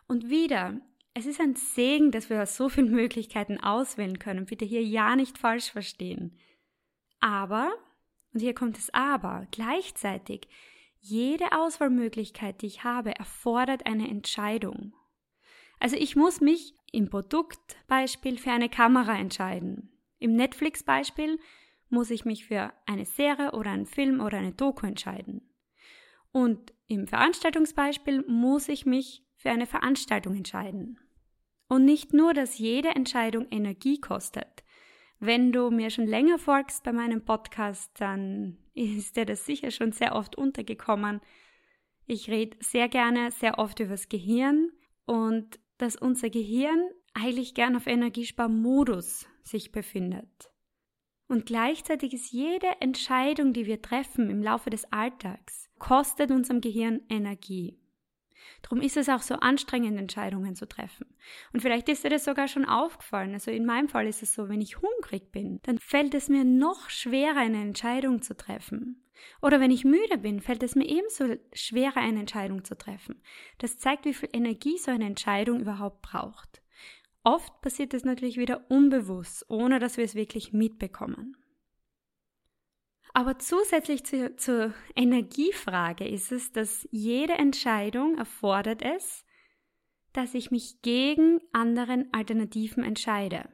Und 0.07 0.31
wieder, 0.31 0.81
es 1.15 1.27
ist 1.27 1.41
ein 1.41 1.57
Segen, 1.57 2.13
dass 2.13 2.31
wir 2.31 2.47
so 2.47 2.69
viele 2.69 2.91
Möglichkeiten 2.91 3.59
auswählen 3.59 4.21
können. 4.21 4.47
Bitte 4.47 4.65
hier 4.65 4.83
ja 4.83 5.17
nicht 5.17 5.37
falsch 5.37 5.73
verstehen. 5.73 6.39
Aber, 7.19 7.73
und 8.33 8.41
hier 8.41 8.55
kommt 8.55 8.77
das 8.77 8.91
Aber, 8.95 9.49
gleichzeitig, 9.51 10.49
jede 11.01 11.59
Auswahlmöglichkeit, 11.59 12.63
die 12.63 12.67
ich 12.67 12.85
habe, 12.85 13.17
erfordert 13.17 13.87
eine 13.87 14.09
Entscheidung. 14.09 14.95
Also 15.81 15.97
ich 15.97 16.15
muss 16.15 16.41
mich 16.41 16.75
im 16.95 17.11
Produktbeispiel 17.11 18.39
für 18.39 18.53
eine 18.53 18.69
Kamera 18.69 19.19
entscheiden. 19.19 19.91
Im 20.19 20.37
Netflix-Beispiel 20.37 21.39
muss 21.89 22.11
ich 22.11 22.25
mich 22.25 22.47
für 22.47 22.73
eine 22.87 23.05
Serie 23.05 23.53
oder 23.53 23.71
einen 23.71 23.87
Film 23.87 24.21
oder 24.21 24.39
eine 24.39 24.53
Doku 24.53 24.87
entscheiden. 24.87 25.43
Und 26.33 26.73
im 26.87 27.07
Veranstaltungsbeispiel 27.07 28.25
muss 28.27 28.69
ich 28.69 28.87
mich 28.87 29.25
für 29.37 29.51
eine 29.51 29.67
Veranstaltung 29.67 30.35
entscheiden. 30.35 30.99
Und 31.69 31.85
nicht 31.85 32.13
nur, 32.13 32.35
dass 32.35 32.59
jede 32.59 32.91
Entscheidung 32.91 33.47
Energie 33.51 34.01
kostet. 34.01 34.65
Wenn 35.19 35.53
du 35.53 35.71
mir 35.71 35.91
schon 35.91 36.07
länger 36.07 36.39
folgst 36.39 36.85
bei 36.85 36.93
meinem 36.93 37.25
Podcast, 37.25 37.91
dann 38.01 38.59
ist 38.75 39.17
dir 39.17 39.27
das 39.27 39.47
sicher 39.47 39.71
schon 39.71 39.93
sehr 39.93 40.15
oft 40.15 40.37
untergekommen. 40.37 41.21
Ich 42.07 42.29
rede 42.29 42.57
sehr 42.61 42.89
gerne, 42.89 43.31
sehr 43.31 43.59
oft 43.59 43.81
über 43.81 43.91
das 43.91 44.09
Gehirn 44.09 44.71
und 45.07 45.59
dass 45.79 45.97
unser 45.97 46.31
Gehirn 46.31 46.91
eigentlich 47.15 47.55
gern 47.55 47.77
auf 47.77 47.87
Energiesparmodus 47.87 49.27
sich 49.43 49.73
befindet. 49.73 50.51
Und 51.27 51.47
gleichzeitig 51.47 52.13
ist 52.13 52.33
jede 52.33 52.81
Entscheidung, 52.81 53.53
die 53.53 53.67
wir 53.67 53.81
treffen 53.81 54.31
im 54.31 54.43
Laufe 54.43 54.71
des 54.71 54.85
Alltags, 54.93 55.71
kostet 55.79 56.31
unserem 56.31 56.61
Gehirn 56.61 57.01
Energie. 57.09 57.79
Darum 58.63 58.81
ist 58.81 58.97
es 58.97 59.09
auch 59.09 59.23
so 59.23 59.35
anstrengend, 59.37 59.99
Entscheidungen 59.99 60.55
zu 60.55 60.67
treffen. 60.67 61.07
Und 61.53 61.61
vielleicht 61.61 61.89
ist 61.89 62.05
dir 62.05 62.11
das 62.11 62.25
sogar 62.25 62.49
schon 62.49 62.65
aufgefallen. 62.65 63.33
Also 63.33 63.51
in 63.51 63.65
meinem 63.65 63.89
Fall 63.89 64.07
ist 64.07 64.23
es 64.23 64.35
so, 64.35 64.49
wenn 64.49 64.61
ich 64.61 64.81
hungrig 64.81 65.33
bin, 65.33 65.61
dann 65.63 65.79
fällt 65.79 66.15
es 66.15 66.29
mir 66.29 66.45
noch 66.45 66.91
schwerer, 66.91 67.39
eine 67.39 67.61
Entscheidung 67.61 68.23
zu 68.23 68.37
treffen. 68.37 69.04
Oder 69.41 69.61
wenn 69.61 69.71
ich 69.71 69.85
müde 69.85 70.19
bin, 70.19 70.41
fällt 70.41 70.63
es 70.63 70.75
mir 70.75 70.87
ebenso 70.87 71.37
schwerer, 71.53 71.99
eine 71.99 72.21
Entscheidung 72.21 72.65
zu 72.65 72.77
treffen. 72.77 73.23
Das 73.59 73.79
zeigt, 73.79 74.05
wie 74.05 74.15
viel 74.15 74.29
Energie 74.33 74.79
so 74.79 74.91
eine 74.91 75.07
Entscheidung 75.07 75.61
überhaupt 75.61 76.03
braucht. 76.03 76.63
Oft 77.23 77.61
passiert 77.63 77.95
es 77.95 78.05
natürlich 78.05 78.37
wieder 78.37 78.71
unbewusst, 78.71 79.47
ohne 79.49 79.79
dass 79.79 79.97
wir 79.97 80.05
es 80.05 80.15
wirklich 80.15 80.53
mitbekommen. 80.53 81.37
Aber 83.15 83.39
zusätzlich 83.39 84.05
zu, 84.05 84.35
zur 84.37 84.75
Energiefrage 84.97 86.07
ist 86.07 86.33
es, 86.33 86.53
dass 86.53 86.87
jede 86.91 87.35
Entscheidung 87.35 88.19
erfordert 88.19 88.83
es, 88.83 89.25
dass 90.13 90.35
ich 90.35 90.51
mich 90.51 90.83
gegen 90.83 91.41
anderen 91.53 92.13
Alternativen 92.13 92.83
entscheide. 92.83 93.49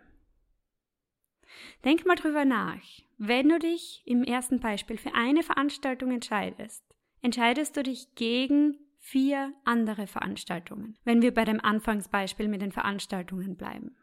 Denk 1.85 2.07
mal 2.07 2.17
drüber 2.17 2.45
nach. 2.45 2.83
Wenn 3.17 3.49
du 3.49 3.59
dich 3.59 4.03
im 4.05 4.23
ersten 4.23 4.61
Beispiel 4.61 4.99
für 4.99 5.15
eine 5.15 5.43
Veranstaltung 5.43 6.11
entscheidest, 6.11 6.85
entscheidest 7.23 7.77
du 7.77 7.83
dich 7.83 8.15
gegen 8.15 8.77
vier 8.99 9.55
andere 9.65 10.07
Veranstaltungen, 10.07 10.99
wenn 11.05 11.23
wir 11.23 11.33
bei 11.33 11.45
dem 11.45 11.61
Anfangsbeispiel 11.61 12.49
mit 12.49 12.61
den 12.61 12.73
Veranstaltungen 12.73 13.57
bleiben. 13.57 13.97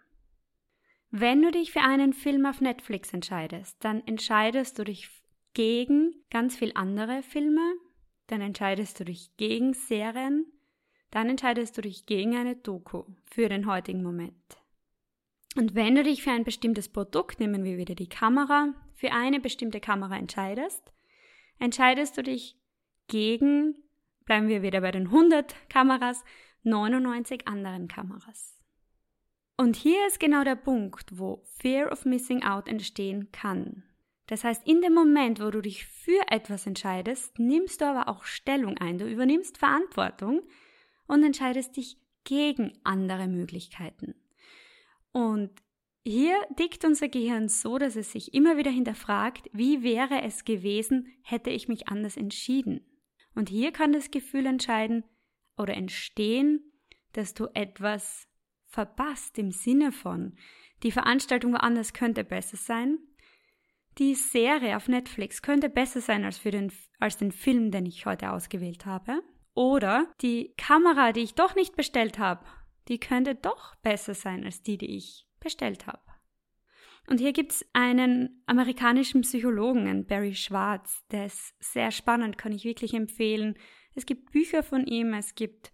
Wenn 1.09 1.41
du 1.41 1.51
dich 1.51 1.71
für 1.71 1.81
einen 1.81 2.13
Film 2.13 2.45
auf 2.45 2.61
Netflix 2.61 3.13
entscheidest, 3.13 3.77
dann 3.83 4.05
entscheidest 4.05 4.77
du 4.77 4.83
dich 4.83 5.09
gegen 5.53 6.13
ganz 6.29 6.57
viel 6.57 6.71
andere 6.75 7.23
Filme, 7.23 7.73
dann 8.27 8.41
entscheidest 8.41 8.99
du 8.99 9.05
dich 9.05 9.35
gegen 9.37 9.73
Serien, 9.73 10.45
dann 11.11 11.29
entscheidest 11.29 11.77
du 11.77 11.81
dich 11.81 12.05
gegen 12.05 12.35
eine 12.35 12.55
Doku 12.55 13.03
für 13.25 13.47
den 13.47 13.67
heutigen 13.67 14.03
Moment. 14.03 14.35
Und 15.55 15.75
wenn 15.75 15.95
du 15.95 16.03
dich 16.03 16.23
für 16.23 16.31
ein 16.31 16.43
bestimmtes 16.43 16.89
Produkt, 16.89 17.39
nehmen 17.39 17.63
wir 17.63 17.77
wieder 17.77 17.95
die 17.95 18.09
Kamera, 18.09 18.73
für 18.93 19.11
eine 19.11 19.39
bestimmte 19.39 19.79
Kamera 19.79 20.17
entscheidest, 20.17 20.91
entscheidest 21.59 22.17
du 22.17 22.23
dich 22.23 22.57
gegen, 23.07 23.75
bleiben 24.25 24.47
wir 24.47 24.61
wieder 24.61 24.81
bei 24.81 24.91
den 24.91 25.07
100 25.07 25.55
Kameras, 25.69 26.23
99 26.63 27.47
anderen 27.47 27.87
Kameras. 27.87 28.57
Und 29.55 29.75
hier 29.75 30.05
ist 30.05 30.19
genau 30.19 30.43
der 30.43 30.55
Punkt, 30.55 31.17
wo 31.17 31.43
Fear 31.59 31.91
of 31.91 32.05
Missing 32.05 32.43
Out 32.43 32.67
entstehen 32.67 33.31
kann. 33.31 33.83
Das 34.27 34.43
heißt, 34.43 34.67
in 34.67 34.81
dem 34.81 34.93
Moment, 34.93 35.41
wo 35.41 35.49
du 35.49 35.61
dich 35.61 35.85
für 35.85 36.21
etwas 36.29 36.67
entscheidest, 36.67 37.39
nimmst 37.39 37.81
du 37.81 37.85
aber 37.85 38.09
auch 38.09 38.25
Stellung 38.25 38.77
ein. 38.77 38.97
Du 38.97 39.09
übernimmst 39.09 39.57
Verantwortung 39.57 40.43
und 41.07 41.23
entscheidest 41.23 41.77
dich 41.77 41.97
gegen 42.25 42.77
andere 42.83 43.27
Möglichkeiten. 43.27 44.13
Und 45.17 45.49
hier 46.05 46.37
tickt 46.57 46.85
unser 46.85 47.07
Gehirn 47.07 47.49
so, 47.49 47.79
dass 47.79 47.95
es 47.95 48.11
sich 48.11 48.35
immer 48.35 48.55
wieder 48.55 48.69
hinterfragt, 48.69 49.49
wie 49.51 49.81
wäre 49.81 50.21
es 50.21 50.45
gewesen, 50.45 51.11
hätte 51.23 51.49
ich 51.49 51.67
mich 51.67 51.87
anders 51.87 52.17
entschieden. 52.17 52.85
Und 53.33 53.49
hier 53.49 53.71
kann 53.71 53.93
das 53.93 54.11
Gefühl 54.11 54.45
entscheiden 54.45 55.03
oder 55.57 55.73
entstehen, 55.73 56.71
dass 57.13 57.33
du 57.33 57.47
etwas 57.55 58.27
verpasst 58.67 59.39
im 59.39 59.49
Sinne 59.49 59.91
von, 59.91 60.37
die 60.83 60.91
Veranstaltung 60.91 61.53
woanders 61.53 61.93
könnte 61.93 62.23
besser 62.23 62.57
sein, 62.57 62.99
die 63.97 64.13
Serie 64.13 64.77
auf 64.77 64.87
Netflix 64.87 65.41
könnte 65.41 65.67
besser 65.67 65.99
sein 65.99 66.25
als, 66.25 66.37
für 66.37 66.51
den, 66.51 66.71
als 66.99 67.17
den 67.17 67.31
Film, 67.31 67.71
den 67.71 67.87
ich 67.87 68.05
heute 68.05 68.33
ausgewählt 68.33 68.85
habe. 68.85 69.23
Oder 69.55 70.13
die 70.21 70.53
Kamera, 70.57 71.11
die 71.11 71.21
ich 71.21 71.33
doch 71.33 71.55
nicht 71.55 71.75
bestellt 71.75 72.19
habe, 72.19 72.45
die 72.87 72.99
könnte 72.99 73.35
doch 73.35 73.75
besser 73.75 74.13
sein 74.13 74.43
als 74.43 74.61
die, 74.61 74.77
die 74.77 74.97
ich 74.97 75.27
bestellt 75.39 75.87
habe. 75.87 76.01
Und 77.09 77.19
hier 77.19 77.31
gibt 77.31 77.53
es 77.53 77.65
einen 77.71 78.43
amerikanischen 78.47 79.21
Psychologen, 79.21 80.05
Barry 80.05 80.35
Schwartz, 80.35 81.05
der 81.09 81.27
ist 81.27 81.55
sehr 81.59 81.91
spannend, 81.91 82.37
kann 82.37 82.51
ich 82.51 82.65
wirklich 82.65 82.93
empfehlen. 82.93 83.57
Es 83.95 84.05
gibt 84.05 84.31
Bücher 84.31 84.61
von 84.61 84.85
ihm, 84.85 85.13
es 85.13 85.33
gibt 85.35 85.71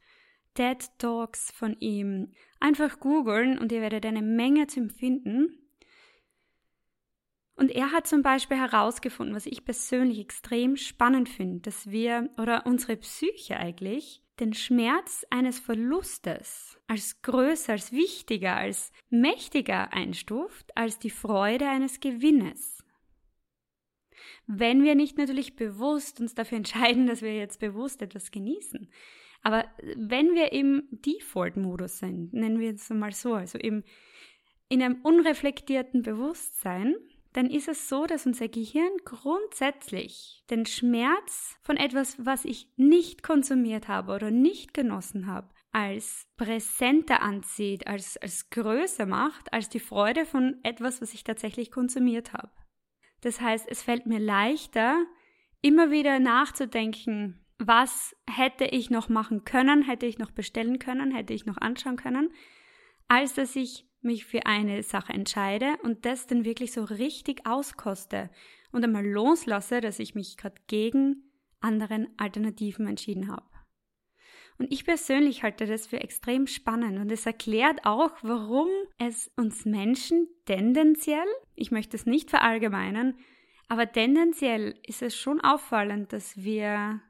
TED 0.54 0.88
Talks 1.00 1.52
von 1.52 1.76
ihm. 1.80 2.34
Einfach 2.60 3.00
googeln 3.00 3.58
und 3.58 3.72
ihr 3.72 3.82
werdet 3.82 4.06
eine 4.06 4.22
Menge 4.22 4.68
zu 4.68 4.80
empfinden. 4.80 5.58
Und 7.56 7.72
er 7.72 7.92
hat 7.92 8.08
zum 8.08 8.22
Beispiel 8.22 8.58
herausgefunden, 8.58 9.36
was 9.36 9.46
ich 9.46 9.66
persönlich 9.66 10.20
extrem 10.20 10.76
spannend 10.76 11.30
finde, 11.30 11.62
dass 11.62 11.90
wir 11.90 12.30
oder 12.38 12.66
unsere 12.66 12.98
Psyche 12.98 13.58
eigentlich 13.58 14.23
den 14.40 14.54
Schmerz 14.54 15.26
eines 15.30 15.60
Verlustes 15.60 16.80
als 16.88 17.22
größer, 17.22 17.74
als 17.74 17.92
wichtiger, 17.92 18.56
als 18.56 18.92
mächtiger 19.10 19.94
einstuft 19.94 20.76
als 20.76 21.00
die 21.00 21.10
Freude 21.10 21.70
eines 21.70 22.00
Gewinnes. 22.00 22.84
Wenn 24.48 24.84
wir 24.84 24.96
nicht 24.96 25.18
natürlich 25.18 25.56
bewusst 25.56 26.20
uns 26.20 26.34
dafür 26.34 26.58
entscheiden, 26.60 27.08
dass 27.08 27.22
wir 27.22 27.36
jetzt 27.36 27.60
bewusst 27.60 28.02
etwas 28.02 28.32
genießen. 28.32 28.90
Aber 29.42 29.66
wenn 29.98 30.34
wir 30.36 30.54
im 30.54 30.88
Default-Modus 30.92 32.00
sind, 32.00 32.34
nennen 32.34 32.60
wir 32.60 32.74
es 32.74 32.90
mal 32.90 33.12
so, 33.12 33.34
also 33.34 33.58
im, 33.58 33.84
in 34.70 34.82
einem 34.82 35.02
unreflektierten 35.02 36.02
Bewusstsein, 36.02 36.96
dann 37.34 37.50
ist 37.50 37.68
es 37.68 37.90
so, 37.90 38.06
dass 38.06 38.26
unser 38.26 38.48
Gehirn 38.48 38.92
grundsätzlich 39.06 40.44
den 40.50 40.66
Schmerz 40.66 41.58
von 41.62 41.78
etwas, 41.78 42.24
was 42.24 42.46
ich 42.46 42.70
nicht 42.78 43.24
konsumiert 43.24 43.88
habe 43.88 44.14
oder 44.14 44.30
nicht 44.30 44.74
genossen 44.74 45.26
habe, 45.26 45.50
als 45.72 46.28
präsenter 46.38 47.24
anzieht, 47.24 47.88
als, 47.88 48.18
als 48.18 48.52
größer 48.52 49.08
macht, 49.08 49.52
als 49.52 49.68
die 49.70 49.80
Freude 49.80 50.26
von 50.26 50.60
etwas, 50.62 51.02
was 51.02 51.16
ich 51.16 51.24
tatsächlich 51.24 51.72
konsumiert 51.72 52.34
habe. 52.34 52.52
Das 53.22 53.42
heißt, 53.42 53.68
es 53.68 53.82
fällt 53.82 54.06
mir 54.06 54.20
leichter, 54.20 55.04
immer 55.62 55.90
wieder 55.90 56.20
nachzudenken, 56.20 57.44
was 57.58 58.16
hätte 58.30 58.66
ich 58.66 58.90
noch 58.90 59.10
machen 59.10 59.46
können, 59.46 59.82
hätte 59.82 60.06
ich 60.06 60.20
noch 60.20 60.32
bestellen 60.32 60.78
können, 60.78 61.12
hätte 61.12 61.34
ich 61.34 61.46
noch 61.46 61.58
anschauen 61.58 61.96
können, 61.96 62.32
als 63.08 63.34
dass 63.34 63.56
ich 63.56 63.88
mich 64.04 64.26
für 64.26 64.46
eine 64.46 64.84
Sache 64.84 65.14
entscheide 65.14 65.78
und 65.84 66.06
das 66.06 66.28
dann 66.28 66.46
wirklich 66.46 66.72
so 66.72 66.84
richtig 66.84 67.46
auskoste 67.46 68.30
und 68.72 68.84
einmal 68.84 69.06
loslasse, 69.06 69.82
dass 69.82 70.00
ich 70.00 70.16
mich 70.16 70.38
gerade 70.38 70.62
gegen 70.68 71.24
anderen 71.62 72.08
Alternativen 72.18 72.88
entschieden 72.88 73.30
habe. 73.30 73.46
Und 74.58 74.72
ich 74.72 74.86
persönlich 74.86 75.44
halte 75.44 75.66
das 75.66 75.88
für 75.88 76.00
extrem 76.00 76.46
spannend 76.48 77.00
und 77.00 77.12
es 77.12 77.26
erklärt 77.26 77.86
auch, 77.86 78.12
warum 78.22 78.70
es 79.00 79.32
uns 79.36 79.66
Menschen 79.66 80.28
tendenziell, 80.46 81.28
ich 81.56 81.72
möchte 81.72 81.98
es 81.98 82.06
nicht 82.06 82.30
verallgemeinern, 82.30 83.16
aber 83.68 83.92
tendenziell 83.92 84.80
ist 84.86 85.02
es 85.02 85.16
schon 85.16 85.42
auffallend, 85.42 86.14
dass 86.14 86.44
wir 86.44 87.02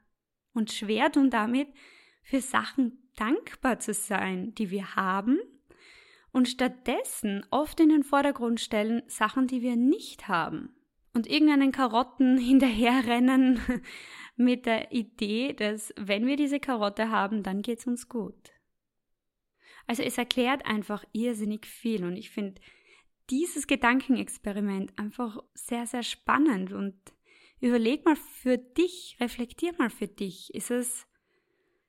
uns 0.54 0.74
schwer 0.74 1.12
tun 1.12 1.30
damit, 1.30 1.68
für 2.22 2.40
Sachen 2.40 3.10
dankbar 3.16 3.78
zu 3.78 3.92
sein, 3.92 4.54
die 4.54 4.70
wir 4.70 4.96
haben 4.96 5.38
und 6.34 6.48
stattdessen 6.48 7.46
oft 7.50 7.78
in 7.78 7.90
den 7.90 8.02
Vordergrund 8.02 8.60
stellen 8.60 9.02
Sachen, 9.06 9.46
die 9.46 9.62
wir 9.62 9.76
nicht 9.76 10.26
haben. 10.26 10.74
Und 11.14 11.28
irgendeinen 11.28 11.70
Karotten 11.70 12.36
hinterherrennen 12.38 13.60
mit 14.36 14.66
der 14.66 14.90
Idee, 14.90 15.52
dass 15.52 15.94
wenn 15.96 16.26
wir 16.26 16.36
diese 16.36 16.58
Karotte 16.58 17.10
haben, 17.10 17.44
dann 17.44 17.62
geht's 17.62 17.86
uns 17.86 18.08
gut. 18.08 18.50
Also 19.86 20.02
es 20.02 20.18
erklärt 20.18 20.66
einfach 20.66 21.04
irrsinnig 21.12 21.66
viel 21.66 22.04
und 22.04 22.16
ich 22.16 22.30
finde 22.30 22.60
dieses 23.30 23.68
Gedankenexperiment 23.68 24.98
einfach 24.98 25.38
sehr, 25.54 25.86
sehr 25.86 26.02
spannend 26.02 26.72
und 26.72 26.96
überleg 27.60 28.04
mal 28.04 28.16
für 28.16 28.58
dich, 28.58 29.16
reflektier 29.20 29.72
mal 29.78 29.90
für 29.90 30.08
dich. 30.08 30.52
Ist 30.52 30.72
es 30.72 31.06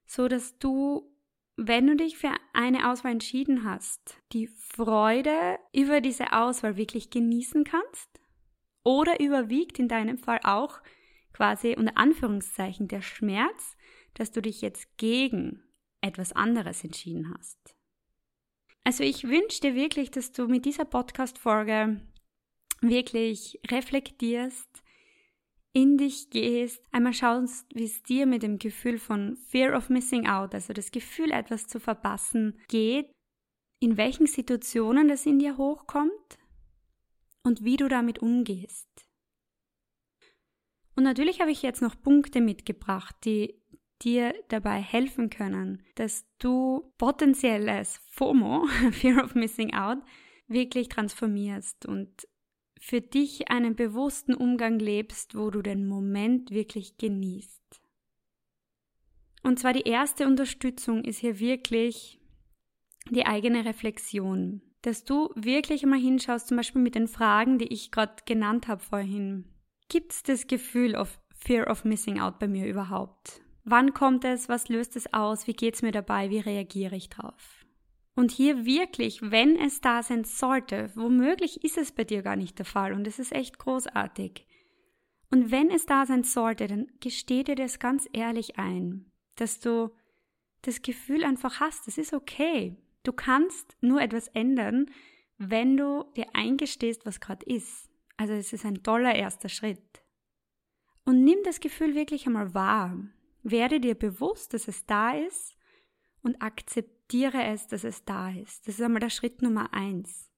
so, 0.05 0.27
dass 0.27 0.59
du 0.59 1.14
wenn 1.57 1.87
du 1.87 1.95
dich 1.95 2.17
für 2.17 2.31
eine 2.53 2.89
Auswahl 2.91 3.13
entschieden 3.13 3.63
hast, 3.63 4.21
die 4.33 4.47
Freude 4.47 5.57
über 5.73 6.01
diese 6.01 6.33
Auswahl 6.33 6.77
wirklich 6.77 7.09
genießen 7.09 7.63
kannst? 7.63 8.09
Oder 8.83 9.19
überwiegt 9.19 9.79
in 9.79 9.87
deinem 9.87 10.17
Fall 10.17 10.39
auch 10.43 10.81
quasi 11.33 11.75
unter 11.77 11.97
Anführungszeichen 11.97 12.87
der 12.87 13.01
Schmerz, 13.01 13.75
dass 14.13 14.31
du 14.31 14.41
dich 14.41 14.61
jetzt 14.61 14.97
gegen 14.97 15.63
etwas 16.01 16.33
anderes 16.33 16.83
entschieden 16.83 17.33
hast? 17.35 17.75
Also 18.83 19.03
ich 19.03 19.23
wünsche 19.23 19.61
dir 19.61 19.75
wirklich, 19.75 20.11
dass 20.11 20.31
du 20.31 20.47
mit 20.47 20.65
dieser 20.65 20.85
Podcast-Folge 20.85 22.01
wirklich 22.81 23.59
reflektierst, 23.71 24.83
in 25.75 25.97
dich 25.97 26.29
gehst, 26.29 26.81
einmal 26.93 27.13
schaust, 27.13 27.65
wie 27.75 27.83
es 27.83 28.01
dir 28.01 28.25
mit 28.25 28.43
dem 28.43 28.59
Gefühl 28.59 28.97
von 28.97 29.35
Fear 29.35 29.75
of 29.75 29.89
Missing 29.89 30.25
Out, 30.25 30.55
also 30.55 30.71
das 30.71 30.89
Gefühl, 30.89 31.31
etwas 31.31 31.67
zu 31.67 31.81
verpassen, 31.81 32.57
geht, 32.69 33.11
in 33.81 33.97
welchen 33.97 34.25
Situationen 34.25 35.09
das 35.09 35.25
in 35.25 35.37
dir 35.37 35.57
hochkommt 35.57 36.39
und 37.43 37.65
wie 37.65 37.75
du 37.75 37.89
damit 37.89 38.19
umgehst. 38.19 38.87
Und 40.95 41.03
natürlich 41.03 41.41
habe 41.41 41.51
ich 41.51 41.61
jetzt 41.61 41.81
noch 41.81 42.01
Punkte 42.01 42.39
mitgebracht, 42.39 43.13
die 43.25 43.61
dir 44.01 44.33
dabei 44.47 44.81
helfen 44.81 45.29
können, 45.29 45.83
dass 45.95 46.25
du 46.39 46.93
potenzielles 46.97 47.99
FOMO, 48.11 48.65
Fear 48.91 49.21
of 49.25 49.35
Missing 49.35 49.73
Out, 49.73 49.97
wirklich 50.47 50.87
transformierst 50.87 51.85
und 51.85 52.25
für 52.79 53.01
dich 53.01 53.49
einen 53.49 53.75
bewussten 53.75 54.33
Umgang 54.33 54.79
lebst, 54.79 55.35
wo 55.37 55.49
du 55.49 55.61
den 55.61 55.87
Moment 55.87 56.51
wirklich 56.51 56.97
genießt. 56.97 57.81
Und 59.43 59.59
zwar 59.59 59.73
die 59.73 59.87
erste 59.87 60.25
Unterstützung 60.25 61.03
ist 61.03 61.19
hier 61.19 61.39
wirklich 61.39 62.19
die 63.11 63.25
eigene 63.25 63.65
Reflexion, 63.65 64.61
dass 64.81 65.03
du 65.03 65.29
wirklich 65.35 65.85
mal 65.85 65.99
hinschaust, 65.99 66.47
zum 66.47 66.57
Beispiel 66.57 66.81
mit 66.81 66.95
den 66.95 67.07
Fragen, 67.07 67.59
die 67.59 67.71
ich 67.71 67.91
gerade 67.91 68.15
genannt 68.25 68.67
habe 68.67 68.81
vorhin. 68.81 69.45
Gibt 69.87 70.13
es 70.13 70.23
das 70.23 70.47
Gefühl 70.47 70.95
of 70.95 71.19
Fear 71.35 71.69
of 71.69 71.85
Missing 71.85 72.19
Out 72.19 72.39
bei 72.39 72.47
mir 72.47 72.67
überhaupt? 72.67 73.41
Wann 73.63 73.93
kommt 73.93 74.25
es? 74.25 74.49
Was 74.49 74.69
löst 74.69 74.95
es 74.95 75.11
aus? 75.13 75.47
Wie 75.47 75.53
geht 75.53 75.75
es 75.75 75.81
mir 75.81 75.91
dabei? 75.91 76.29
Wie 76.29 76.39
reagiere 76.39 76.95
ich 76.95 77.09
drauf? 77.09 77.64
Und 78.15 78.31
hier 78.31 78.65
wirklich, 78.65 79.21
wenn 79.21 79.57
es 79.57 79.81
da 79.81 80.01
sein 80.01 80.23
sollte, 80.23 80.89
womöglich 80.95 81.63
ist 81.65 81.77
es 81.77 81.91
bei 81.91 82.05
dir 82.05 82.21
gar 82.21 82.37
nicht 82.37 82.57
der 82.57 82.65
Fall 82.65 82.93
und 82.93 83.05
es 83.05 83.19
ist 83.19 83.33
echt 83.33 83.59
großartig. 83.59 84.47
Und 85.31 85.51
wenn 85.51 85.69
es 85.69 85.85
da 85.85 86.05
sein 86.05 86.23
sollte, 86.23 86.67
dann 86.67 86.87
gesteh 87.01 87.43
dir 87.43 87.55
das 87.55 87.77
ganz 87.77 88.07
ehrlich 88.13 88.57
ein, 88.57 89.11
dass 89.35 89.59
du 89.59 89.91
das 90.61 90.81
Gefühl 90.81 91.25
einfach 91.25 91.59
hast, 91.59 91.89
es 91.89 91.97
ist 91.97 92.13
okay. 92.13 92.77
Du 93.03 93.11
kannst 93.11 93.75
nur 93.81 94.01
etwas 94.01 94.29
ändern, 94.29 94.89
wenn 95.37 95.75
du 95.75 96.05
dir 96.15 96.27
eingestehst, 96.33 97.05
was 97.05 97.19
gerade 97.19 97.45
ist. 97.45 97.89
Also 98.15 98.33
es 98.33 98.53
ist 98.53 98.65
ein 98.65 98.81
toller 98.81 99.13
erster 99.13 99.49
Schritt. 99.49 100.01
Und 101.03 101.23
nimm 101.23 101.39
das 101.43 101.59
Gefühl 101.59 101.95
wirklich 101.95 102.25
einmal 102.25 102.53
wahr. 102.53 102.97
Werde 103.43 103.81
dir 103.81 103.93
bewusst, 103.93 104.53
dass 104.53 104.69
es 104.69 104.85
da 104.85 105.11
ist 105.11 105.55
und 106.23 106.41
akzeptiere 106.41 106.94
akzeptiere 107.05 107.43
es, 107.43 107.67
dass 107.67 107.83
es 107.83 108.03
da 108.03 108.31
ist. 108.31 108.67
Das 108.67 108.75
ist 108.75 108.81
einmal 108.81 108.99
der 108.99 109.09
Schritt 109.09 109.41
Nummer 109.41 109.73
eins. 109.73 110.31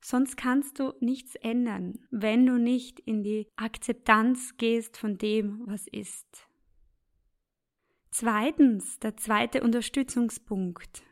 Sonst 0.00 0.36
kannst 0.36 0.78
du 0.78 0.94
nichts 1.00 1.34
ändern, 1.34 1.98
wenn 2.10 2.46
du 2.46 2.58
nicht 2.58 3.00
in 3.00 3.22
die 3.22 3.48
Akzeptanz 3.56 4.56
gehst 4.56 4.96
von 4.96 5.18
dem, 5.18 5.62
was 5.66 5.86
ist. 5.88 6.46
Zweitens, 8.10 8.98
der 9.00 9.16
zweite 9.16 9.62
Unterstützungspunkt, 9.62 11.02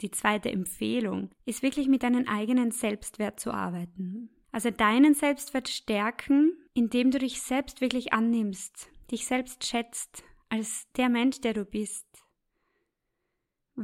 die 0.00 0.10
zweite 0.10 0.50
Empfehlung, 0.50 1.30
ist 1.46 1.62
wirklich 1.62 1.88
mit 1.88 2.02
deinem 2.02 2.28
eigenen 2.28 2.72
Selbstwert 2.72 3.40
zu 3.40 3.52
arbeiten. 3.52 4.28
Also 4.50 4.70
deinen 4.70 5.14
Selbstwert 5.14 5.68
stärken, 5.68 6.52
indem 6.74 7.10
du 7.10 7.18
dich 7.18 7.40
selbst 7.40 7.80
wirklich 7.80 8.12
annimmst, 8.12 8.90
dich 9.10 9.26
selbst 9.26 9.64
schätzt 9.64 10.24
als 10.50 10.86
der 10.96 11.08
Mensch, 11.08 11.40
der 11.40 11.54
du 11.54 11.64
bist. 11.64 12.21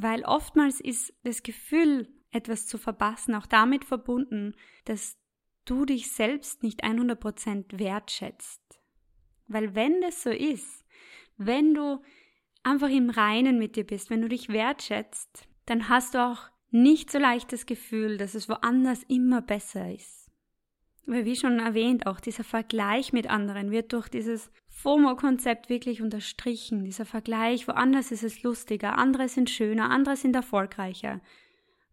Weil 0.00 0.24
oftmals 0.24 0.80
ist 0.80 1.12
das 1.24 1.42
Gefühl, 1.42 2.08
etwas 2.30 2.66
zu 2.66 2.78
verpassen, 2.78 3.34
auch 3.34 3.46
damit 3.46 3.84
verbunden, 3.84 4.54
dass 4.84 5.16
du 5.64 5.84
dich 5.84 6.12
selbst 6.12 6.62
nicht 6.62 6.84
100% 6.84 7.78
wertschätzt. 7.78 8.80
Weil 9.48 9.74
wenn 9.74 10.00
das 10.00 10.22
so 10.22 10.30
ist, 10.30 10.84
wenn 11.36 11.74
du 11.74 12.00
einfach 12.62 12.90
im 12.90 13.10
Reinen 13.10 13.58
mit 13.58 13.76
dir 13.76 13.84
bist, 13.84 14.10
wenn 14.10 14.22
du 14.22 14.28
dich 14.28 14.48
wertschätzt, 14.50 15.48
dann 15.66 15.88
hast 15.88 16.14
du 16.14 16.24
auch 16.24 16.48
nicht 16.70 17.10
so 17.10 17.18
leicht 17.18 17.52
das 17.52 17.66
Gefühl, 17.66 18.18
dass 18.18 18.34
es 18.34 18.48
woanders 18.48 19.02
immer 19.04 19.42
besser 19.42 19.92
ist. 19.92 20.27
Weil 21.10 21.24
wie 21.24 21.36
schon 21.36 21.58
erwähnt, 21.58 22.06
auch 22.06 22.20
dieser 22.20 22.44
Vergleich 22.44 23.14
mit 23.14 23.30
anderen 23.30 23.70
wird 23.70 23.94
durch 23.94 24.10
dieses 24.10 24.50
FOMO-Konzept 24.68 25.70
wirklich 25.70 26.02
unterstrichen. 26.02 26.84
Dieser 26.84 27.06
Vergleich, 27.06 27.66
woanders 27.66 28.12
ist 28.12 28.24
es 28.24 28.42
lustiger, 28.42 28.98
andere 28.98 29.26
sind 29.30 29.48
schöner, 29.48 29.90
andere 29.90 30.16
sind 30.16 30.36
erfolgreicher. 30.36 31.22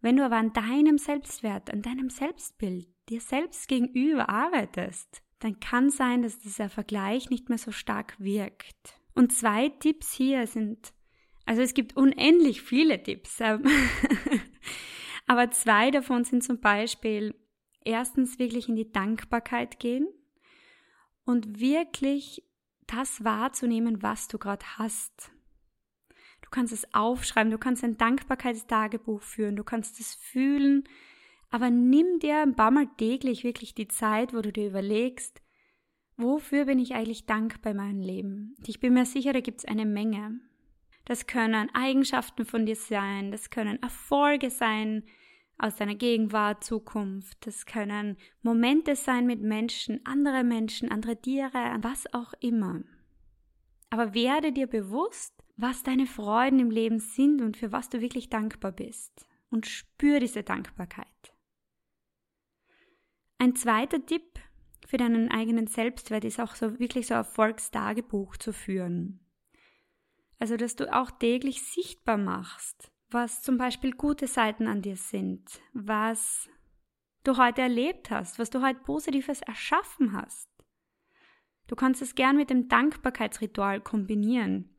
Wenn 0.01 0.17
du 0.17 0.25
aber 0.25 0.35
an 0.35 0.51
deinem 0.51 0.97
Selbstwert, 0.97 1.71
an 1.71 1.81
deinem 1.81 2.09
Selbstbild, 2.09 2.89
dir 3.07 3.21
selbst 3.21 3.69
gegenüber 3.69 4.27
arbeitest, 4.27 5.23
dann 5.39 5.61
kann 5.61 5.89
sein, 5.89 6.21
dass 6.21 6.37
dieser 6.37 6.67
Vergleich 6.67 7.29
nicht 7.29 7.47
mehr 7.47 7.57
so 7.57 7.71
stark 7.71 8.19
wirkt. 8.19 8.99
Und 9.13 9.31
zwei 9.31 9.69
Tipps 9.69 10.11
hier 10.11 10.45
sind, 10.45 10.91
also 11.45 11.61
es 11.61 11.73
gibt 11.73 11.95
unendlich 11.95 12.61
viele 12.61 13.01
Tipps, 13.01 13.39
ähm, 13.39 13.63
aber 15.25 15.51
zwei 15.51 15.89
davon 15.89 16.25
sind 16.25 16.43
zum 16.43 16.59
Beispiel 16.59 17.33
erstens 17.85 18.39
wirklich 18.39 18.67
in 18.67 18.75
die 18.75 18.91
Dankbarkeit 18.91 19.79
gehen 19.79 20.07
und 21.23 21.59
wirklich 21.59 22.43
das 22.87 23.23
wahrzunehmen, 23.23 24.01
was 24.03 24.27
du 24.27 24.37
gerade 24.37 24.65
hast. 24.77 25.31
Du 26.41 26.49
kannst 26.51 26.73
es 26.73 26.93
aufschreiben, 26.93 27.51
du 27.51 27.57
kannst 27.57 27.83
ein 27.83 27.97
Dankbarkeitstagebuch 27.97 29.21
führen, 29.21 29.55
du 29.55 29.63
kannst 29.63 29.99
es 29.99 30.13
fühlen, 30.13 30.83
aber 31.49 31.69
nimm 31.69 32.19
dir 32.19 32.41
ein 32.41 32.55
paar 32.55 32.71
Mal 32.71 32.87
täglich 32.97 33.43
wirklich 33.43 33.73
die 33.73 33.87
Zeit, 33.87 34.33
wo 34.33 34.41
du 34.41 34.51
dir 34.51 34.67
überlegst, 34.67 35.41
wofür 36.17 36.65
bin 36.65 36.79
ich 36.79 36.93
eigentlich 36.93 37.25
dankbar 37.25 37.71
in 37.71 37.77
meinem 37.77 37.99
Leben? 37.99 38.55
Ich 38.67 38.79
bin 38.79 38.93
mir 38.93 39.05
sicher, 39.05 39.33
da 39.33 39.39
gibt 39.39 39.59
es 39.59 39.65
eine 39.65 39.85
Menge. 39.85 40.39
Das 41.05 41.27
können 41.27 41.73
Eigenschaften 41.73 42.45
von 42.45 42.65
dir 42.65 42.75
sein, 42.75 43.31
das 43.31 43.49
können 43.49 43.81
Erfolge 43.81 44.49
sein 44.49 45.03
aus 45.57 45.75
deiner 45.75 45.95
Gegenwart, 45.95 46.63
Zukunft, 46.63 47.45
das 47.47 47.65
können 47.65 48.17
Momente 48.41 48.95
sein 48.95 49.25
mit 49.25 49.41
Menschen, 49.41 50.05
andere 50.05 50.43
Menschen, 50.43 50.91
andere 50.91 51.21
Tiere, 51.21 51.77
was 51.81 52.13
auch 52.13 52.33
immer. 52.41 52.81
Aber 53.89 54.13
werde 54.13 54.51
dir 54.51 54.67
bewusst, 54.67 55.33
was 55.55 55.83
deine 55.83 56.05
Freuden 56.05 56.59
im 56.59 56.71
Leben 56.71 56.99
sind 56.99 57.41
und 57.41 57.55
für 57.55 57.71
was 57.71 57.89
du 57.89 58.01
wirklich 58.01 58.29
dankbar 58.29 58.71
bist. 58.71 59.25
Und 59.49 59.67
spür 59.67 60.19
diese 60.19 60.43
Dankbarkeit. 60.43 61.07
Ein 63.37 63.55
zweiter 63.55 64.05
Tipp 64.05 64.39
für 64.85 64.97
deinen 64.97 65.31
eigenen 65.31 65.67
Selbstwert 65.67 66.25
ist 66.25 66.39
auch 66.39 66.55
so 66.55 66.79
wirklich 66.79 67.07
so 67.07 67.13
ein 67.13 67.19
Erfolgstagebuch 67.19 68.37
zu 68.37 68.51
führen. 68.51 69.19
Also, 70.39 70.57
dass 70.57 70.75
du 70.75 70.93
auch 70.93 71.11
täglich 71.11 71.63
sichtbar 71.63 72.17
machst, 72.17 72.91
was 73.09 73.41
zum 73.41 73.57
Beispiel 73.57 73.93
gute 73.93 74.27
Seiten 74.27 74.67
an 74.67 74.81
dir 74.81 74.95
sind, 74.95 75.61
was 75.73 76.49
du 77.23 77.37
heute 77.37 77.61
erlebt 77.61 78.09
hast, 78.09 78.39
was 78.39 78.49
du 78.49 78.61
heute 78.61 78.79
Positives 78.81 79.41
erschaffen 79.41 80.13
hast. 80.13 80.49
Du 81.67 81.75
kannst 81.75 82.01
es 82.01 82.15
gern 82.15 82.37
mit 82.37 82.49
dem 82.49 82.67
Dankbarkeitsritual 82.67 83.81
kombinieren 83.81 84.75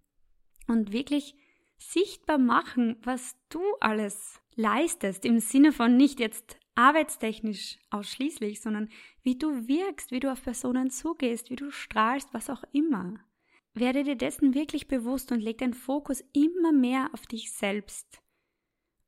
und 0.68 0.92
wirklich 0.92 1.36
sichtbar 1.78 2.38
machen, 2.38 2.96
was 3.02 3.36
du 3.48 3.60
alles 3.80 4.40
leistest, 4.54 5.24
im 5.24 5.40
Sinne 5.40 5.72
von 5.72 5.96
nicht 5.96 6.20
jetzt 6.20 6.58
arbeitstechnisch 6.74 7.78
ausschließlich, 7.90 8.60
sondern 8.60 8.88
wie 9.22 9.38
du 9.38 9.66
wirkst, 9.66 10.10
wie 10.10 10.20
du 10.20 10.30
auf 10.30 10.42
Personen 10.42 10.90
zugehst, 10.90 11.50
wie 11.50 11.56
du 11.56 11.70
strahlst, 11.70 12.32
was 12.32 12.50
auch 12.50 12.62
immer. 12.72 13.14
Werde 13.78 14.04
dir 14.04 14.16
dessen 14.16 14.54
wirklich 14.54 14.88
bewusst 14.88 15.32
und 15.32 15.40
leg 15.40 15.58
deinen 15.58 15.74
Fokus 15.74 16.24
immer 16.32 16.72
mehr 16.72 17.10
auf 17.12 17.26
dich 17.26 17.52
selbst 17.52 18.22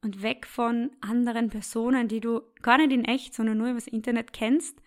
und 0.03 0.23
weg 0.23 0.47
von 0.47 0.91
anderen 1.01 1.49
Personen, 1.49 2.07
die 2.07 2.21
du 2.21 2.43
gar 2.61 2.77
nicht 2.77 2.93
in 2.93 3.07
echt, 3.07 3.33
sondern 3.33 3.57
nur 3.57 3.69
über 3.69 3.79
das 3.79 3.87
Internet 3.87 4.35
kennst 4.35 4.83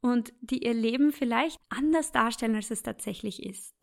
und 0.00 0.34
die 0.40 0.64
ihr 0.64 0.74
Leben 0.74 1.12
vielleicht 1.12 1.60
anders 1.68 2.10
darstellen, 2.10 2.56
als 2.56 2.72
es 2.72 2.82
tatsächlich 2.82 3.44
ist. 3.44 3.76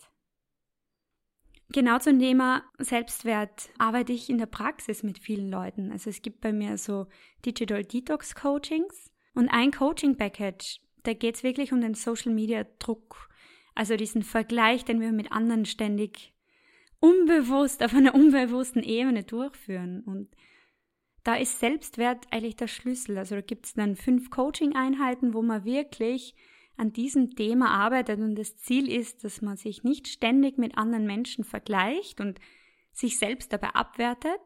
Genau 1.70 1.98
zum 2.00 2.20
Thema 2.20 2.66
Selbstwert 2.78 3.70
arbeite 3.78 4.12
ich 4.12 4.30
in 4.30 4.38
der 4.38 4.48
Praxis 4.48 5.02
mit 5.02 5.18
vielen 5.18 5.50
Leuten. 5.50 5.94
Also 5.94 6.10
es 6.10 6.22
gibt 6.22 6.42
bei 6.42 6.52
mir 6.52 6.78
so 6.78 7.08
Digital 7.46 7.86
Detox 7.86 8.36
Coachings 8.36 9.10
und 9.34 9.48
ein 9.48 9.72
Coaching 9.72 10.18
Package, 10.18 10.82
da 11.04 11.14
geht 11.14 11.36
es 11.36 11.44
wirklich 11.44 11.72
um 11.72 11.80
den 11.80 11.94
Social 11.94 12.34
Media 12.34 12.66
Druck. 12.80 13.31
Also 13.76 13.96
diesen 13.96 14.24
Vergleich, 14.24 14.86
den 14.86 15.00
wir 15.00 15.12
mit 15.12 15.32
anderen 15.32 15.66
ständig 15.66 16.34
unbewusst, 17.00 17.84
auf 17.84 17.94
einer 17.94 18.14
unbewussten 18.16 18.84
Ebene 18.84 19.24
durchführen. 19.24 20.02
Und 20.02 20.30
da 21.24 21.36
ist 21.36 21.60
Selbstwert 21.60 22.26
eigentlich 22.32 22.56
der 22.56 22.68
Schlüssel. 22.68 23.18
Also 23.18 23.36
da 23.36 23.42
gibt 23.42 23.66
es 23.66 23.74
dann 23.74 23.96
fünf 23.96 24.30
Coaching-Einheiten, 24.30 25.34
wo 25.34 25.42
man 25.42 25.66
wirklich 25.66 26.36
an 26.78 26.94
diesem 26.94 27.36
Thema 27.36 27.70
arbeitet 27.70 28.20
und 28.20 28.36
das 28.36 28.58
Ziel 28.58 28.90
ist, 28.90 29.24
dass 29.24 29.42
man 29.42 29.58
sich 29.58 29.84
nicht 29.84 30.08
ständig 30.08 30.58
mit 30.58 30.78
anderen 30.78 31.06
Menschen 31.06 31.44
vergleicht 31.44 32.20
und 32.22 32.40
sich 32.92 33.20
selbst 33.20 33.54
dabei 33.54 33.70
abwertet, 33.70 34.42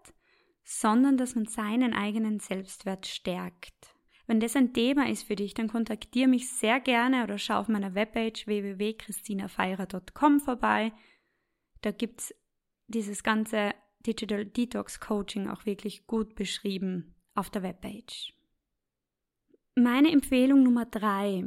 sondern 0.63 1.17
dass 1.17 1.35
man 1.35 1.45
seinen 1.45 1.93
eigenen 1.93 2.39
Selbstwert 2.39 3.05
stärkt. 3.05 3.94
Wenn 4.27 4.39
das 4.39 4.55
ein 4.55 4.73
Thema 4.73 5.07
ist 5.09 5.23
für 5.23 5.35
dich, 5.35 5.53
dann 5.53 5.67
kontaktiere 5.67 6.27
mich 6.27 6.49
sehr 6.49 6.79
gerne 6.79 7.23
oder 7.23 7.37
schau 7.37 7.59
auf 7.59 7.67
meiner 7.67 7.93
Webpage 7.93 8.47
www.christinafeira.com 8.47 10.39
vorbei. 10.39 10.91
Da 11.81 11.91
gibt 11.91 12.21
es 12.21 12.35
dieses 12.87 13.21
ganze 13.23 13.73
Digital 14.05 14.45
Detox 14.45 14.99
Coaching 14.99 15.47
auch 15.49 15.65
wirklich 15.65 16.07
gut 16.07 16.35
beschrieben 16.35 17.15
auf 17.35 17.49
der 17.49 17.63
Webpage. 17.63 18.33
Meine 19.75 20.11
Empfehlung 20.11 20.63
Nummer 20.63 20.85
drei 20.85 21.43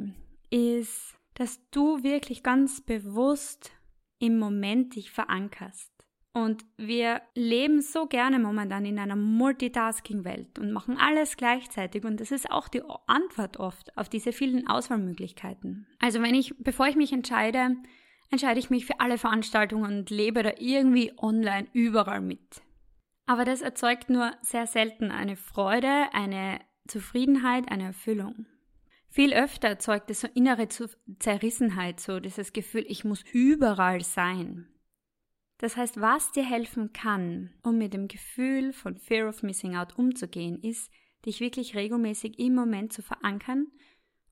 ist, 0.49 1.15
dass 1.33 1.59
du 1.71 2.03
wirklich 2.03 2.43
ganz 2.43 2.81
bewusst 2.81 3.71
im 4.19 4.37
Moment 4.37 4.95
dich 4.95 5.11
verankerst. 5.11 5.91
Und 6.31 6.63
wir 6.77 7.21
leben 7.33 7.81
so 7.81 8.05
gerne 8.05 8.37
momentan 8.37 8.85
in 8.85 8.99
einer 8.99 9.15
Multitasking-Welt 9.15 10.59
und 10.59 10.71
machen 10.71 10.97
alles 10.97 11.37
gleichzeitig. 11.37 12.05
Und 12.05 12.19
das 12.19 12.31
ist 12.31 12.51
auch 12.51 12.67
die 12.67 12.83
Antwort 13.07 13.57
oft 13.57 13.97
auf 13.97 14.09
diese 14.09 14.31
vielen 14.31 14.67
Auswahlmöglichkeiten. 14.67 15.87
Also 15.99 16.21
wenn 16.21 16.35
ich, 16.35 16.53
bevor 16.59 16.87
ich 16.87 16.95
mich 16.95 17.11
entscheide, 17.13 17.77
entscheide 18.29 18.59
ich 18.59 18.69
mich 18.69 18.85
für 18.85 18.99
alle 18.99 19.17
Veranstaltungen 19.17 19.99
und 19.99 20.09
lebe 20.11 20.43
da 20.43 20.51
irgendwie 20.59 21.13
online 21.17 21.67
überall 21.73 22.21
mit. 22.21 22.61
Aber 23.25 23.43
das 23.43 23.61
erzeugt 23.61 24.09
nur 24.09 24.31
sehr 24.41 24.67
selten 24.67 25.11
eine 25.11 25.35
Freude, 25.35 26.13
eine 26.13 26.59
Zufriedenheit, 26.87 27.71
eine 27.71 27.85
Erfüllung. 27.85 28.45
Viel 29.07 29.33
öfter 29.33 29.69
erzeugt 29.69 30.11
es 30.11 30.21
so 30.21 30.27
innere 30.35 30.67
Zerrissenheit, 30.67 31.99
so 31.99 32.19
dieses 32.19 32.53
Gefühl, 32.53 32.85
ich 32.87 33.03
muss 33.03 33.23
überall 33.33 34.01
sein. 34.01 34.67
Das 35.59 35.75
heißt, 35.75 35.99
was 35.99 36.31
dir 36.31 36.43
helfen 36.43 36.93
kann, 36.93 37.53
um 37.63 37.77
mit 37.77 37.93
dem 37.93 38.07
Gefühl 38.07 38.73
von 38.73 38.97
Fear 38.97 39.27
of 39.27 39.43
Missing 39.43 39.75
Out 39.75 39.97
umzugehen, 39.97 40.61
ist, 40.61 40.89
dich 41.25 41.41
wirklich 41.41 41.75
regelmäßig 41.75 42.39
im 42.39 42.55
Moment 42.55 42.93
zu 42.93 43.01
verankern 43.01 43.67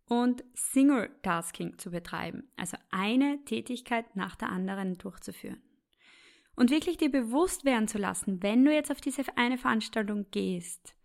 und 0.05 0.43
Single 0.53 1.09
Tasking 1.21 1.77
zu 1.77 1.91
betreiben, 1.91 2.49
also 2.55 2.77
eine 2.91 3.43
Tätigkeit 3.43 4.15
nach 4.15 4.37
der 4.37 4.49
anderen 4.49 4.97
durchzuführen. 4.97 5.61
Und 6.55 6.71
wirklich 6.71 6.95
dir 6.95 7.11
bewusst 7.11 7.65
werden 7.65 7.89
zu 7.89 7.97
lassen, 7.97 8.41
wenn 8.41 8.63
du 8.63 8.73
jetzt 8.73 8.89
auf 8.89 9.01
diese 9.01 9.25
eine 9.37 9.57
Veranstaltung 9.57 10.27
gehst, 10.31 10.95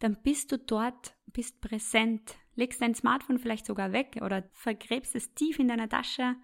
dann 0.00 0.22
bist 0.22 0.52
du 0.52 0.58
dort, 0.58 1.16
bist 1.26 1.62
präsent, 1.62 2.36
legst 2.54 2.82
dein 2.82 2.94
Smartphone 2.94 3.38
vielleicht 3.38 3.64
sogar 3.64 3.92
weg 3.92 4.18
oder 4.20 4.44
vergräbst 4.52 5.16
es 5.16 5.32
tief 5.32 5.58
in 5.58 5.68
deiner 5.68 5.88
Tasche 5.88 6.36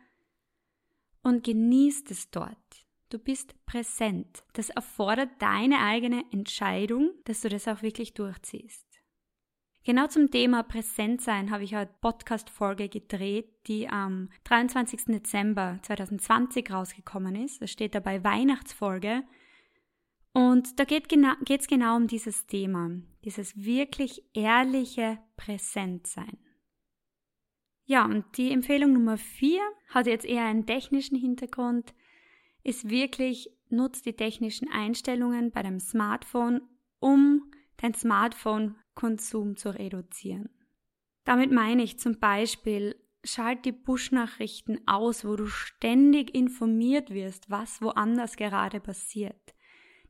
und 1.23 1.45
genießt 1.45 2.11
es 2.11 2.31
dort. 2.31 2.57
Du 3.11 3.19
bist 3.19 3.55
präsent. 3.65 4.45
Das 4.53 4.69
erfordert 4.69 5.31
deine 5.39 5.79
eigene 5.79 6.25
Entscheidung, 6.31 7.13
dass 7.25 7.41
du 7.41 7.49
das 7.49 7.67
auch 7.67 7.81
wirklich 7.81 8.13
durchziehst. 8.13 8.87
Genau 9.85 10.07
zum 10.09 10.31
Thema 10.31 10.63
Präsentsein 10.63 11.51
habe 11.51 11.65
ich 11.65 11.75
eine 11.75 11.89
Podcast-Folge 12.03 12.91
gedreht, 12.91 13.49
die 13.67 13.89
am 13.89 14.29
23. 14.45 15.07
Dezember 15.07 15.79
2020 15.81 16.71
rausgekommen 16.71 17.37
ist. 17.37 17.63
Das 17.63 17.71
steht 17.71 17.95
dabei 17.95 18.23
Weihnachtsfolge. 18.23 19.23
Und 20.35 20.79
da 20.79 20.85
geht 20.85 21.05
es 21.05 21.09
genau, 21.09 21.33
genau 21.47 21.97
um 21.97 22.07
dieses 22.07 22.47
Thema, 22.47 22.91
dieses 23.25 23.57
wirklich 23.57 24.23
ehrliche 24.35 25.19
Präsentsein. 25.39 26.37
Ja, 27.87 28.05
und 28.05 28.37
die 28.37 28.53
Empfehlung 28.53 28.93
Nummer 28.93 29.17
vier 29.17 29.63
hat 29.89 30.07
jetzt 30.07 30.27
eher 30.27 30.45
einen 30.45 30.67
technischen 30.67 31.17
Hintergrund, 31.17 31.95
ist 32.63 32.91
wirklich, 32.91 33.51
nutzt 33.71 34.07
die 34.07 34.15
technischen 34.15 34.71
Einstellungen 34.71 35.51
bei 35.51 35.63
deinem 35.63 35.81
Smartphone, 35.81 36.63
um 37.01 37.51
dein 37.77 37.95
Smartphone-Konsum 37.95 39.57
zu 39.57 39.71
reduzieren. 39.71 40.51
Damit 41.25 41.53
meine 41.53 41.83
ich 41.83 41.99
zum 41.99 42.19
Beispiel, 42.19 42.97
schalt 43.25 43.65
die 43.65 43.73
Push-Nachrichten 43.73 44.81
aus, 44.87 45.25
wo 45.25 45.37
du 45.37 45.47
ständig 45.47 46.35
informiert 46.35 47.11
wirst, 47.11 47.51
was 47.51 47.83
woanders 47.83 48.37
gerade 48.37 48.81
passiert. 48.81 49.55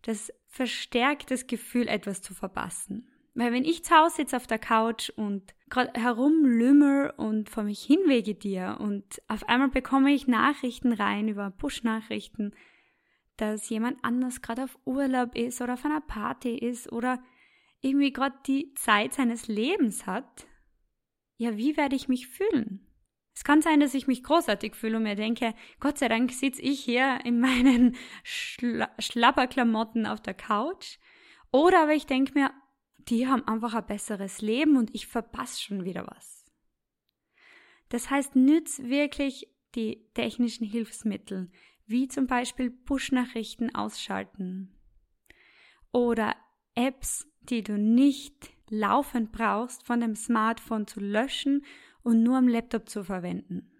Das 0.02 0.32
verstärkt 0.46 1.30
das 1.30 1.46
Gefühl, 1.46 1.88
etwas 1.88 2.22
zu 2.22 2.34
verpassen. 2.34 3.08
Weil 3.34 3.52
wenn 3.52 3.64
ich 3.64 3.84
zu 3.84 3.94
Hause 3.94 4.16
sitze 4.16 4.36
auf 4.36 4.46
der 4.46 4.58
Couch 4.58 5.10
und 5.10 5.54
gerade 5.68 5.92
herumlümmer 6.00 7.14
und 7.16 7.48
vor 7.50 7.62
mich 7.62 7.82
hin 7.82 8.00
vegetiere 8.06 8.78
und 8.78 9.22
auf 9.28 9.48
einmal 9.48 9.68
bekomme 9.68 10.12
ich 10.12 10.26
Nachrichten 10.26 10.92
rein 10.92 11.28
über 11.28 11.50
Push-Nachrichten, 11.50 12.54
dass 13.36 13.68
jemand 13.68 14.02
anders 14.04 14.42
gerade 14.42 14.64
auf 14.64 14.78
Urlaub 14.84 15.34
ist 15.36 15.60
oder 15.60 15.74
auf 15.74 15.84
einer 15.84 16.00
Party 16.00 16.56
ist 16.56 16.92
oder 16.92 17.22
irgendwie 17.80 18.12
gerade 18.12 18.36
die 18.46 18.74
Zeit 18.74 19.14
seines 19.14 19.46
Lebens 19.46 20.06
hat, 20.06 20.46
ja, 21.36 21.56
wie 21.56 21.76
werde 21.76 21.94
ich 21.94 22.08
mich 22.08 22.26
fühlen? 22.26 22.84
Es 23.34 23.44
kann 23.44 23.62
sein, 23.62 23.78
dass 23.78 23.94
ich 23.94 24.08
mich 24.08 24.24
großartig 24.24 24.74
fühle 24.74 24.96
und 24.96 25.04
mir 25.04 25.14
denke, 25.14 25.54
Gott 25.78 25.98
sei 25.98 26.08
Dank 26.08 26.32
sitze 26.32 26.60
ich 26.60 26.80
hier 26.80 27.20
in 27.24 27.38
meinen 27.38 27.94
Schla 28.24 28.90
Schlapperklamotten 28.98 30.06
auf 30.06 30.20
der 30.20 30.34
Couch. 30.34 30.98
Oder 31.52 31.82
aber 31.82 31.94
ich 31.94 32.06
denke 32.06 32.32
mir, 32.34 32.50
die 33.08 33.26
haben 33.26 33.46
einfach 33.46 33.74
ein 33.74 33.86
besseres 33.86 34.42
Leben 34.42 34.76
und 34.76 34.94
ich 34.94 35.06
verpasse 35.06 35.62
schon 35.62 35.84
wieder 35.84 36.06
was. 36.06 36.44
Das 37.88 38.10
heißt, 38.10 38.36
nütz 38.36 38.80
wirklich 38.80 39.48
die 39.74 40.06
technischen 40.14 40.66
Hilfsmittel, 40.66 41.50
wie 41.86 42.08
zum 42.08 42.26
Beispiel 42.26 42.70
Push-Nachrichten 42.70 43.74
ausschalten 43.74 44.74
oder 45.90 46.36
Apps, 46.74 47.26
die 47.40 47.62
du 47.62 47.78
nicht 47.78 48.50
laufend 48.68 49.32
brauchst, 49.32 49.86
von 49.86 50.00
dem 50.00 50.14
Smartphone 50.14 50.86
zu 50.86 51.00
löschen 51.00 51.64
und 52.02 52.22
nur 52.22 52.36
am 52.36 52.48
Laptop 52.48 52.88
zu 52.88 53.04
verwenden. 53.04 53.70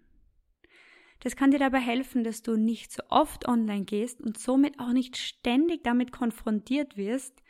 Das 1.19 1.35
kann 1.35 1.51
dir 1.51 1.59
dabei 1.59 1.79
helfen, 1.79 2.23
dass 2.23 2.41
du 2.41 2.55
nicht 2.55 2.91
so 2.91 3.03
oft 3.09 3.47
online 3.47 3.83
gehst 3.83 4.21
und 4.21 4.39
somit 4.39 4.79
auch 4.79 4.93
nicht 4.93 5.17
ständig 5.17 5.83
damit 5.83 6.11
konfrontiert 6.11 6.97
wirst, 6.97 7.43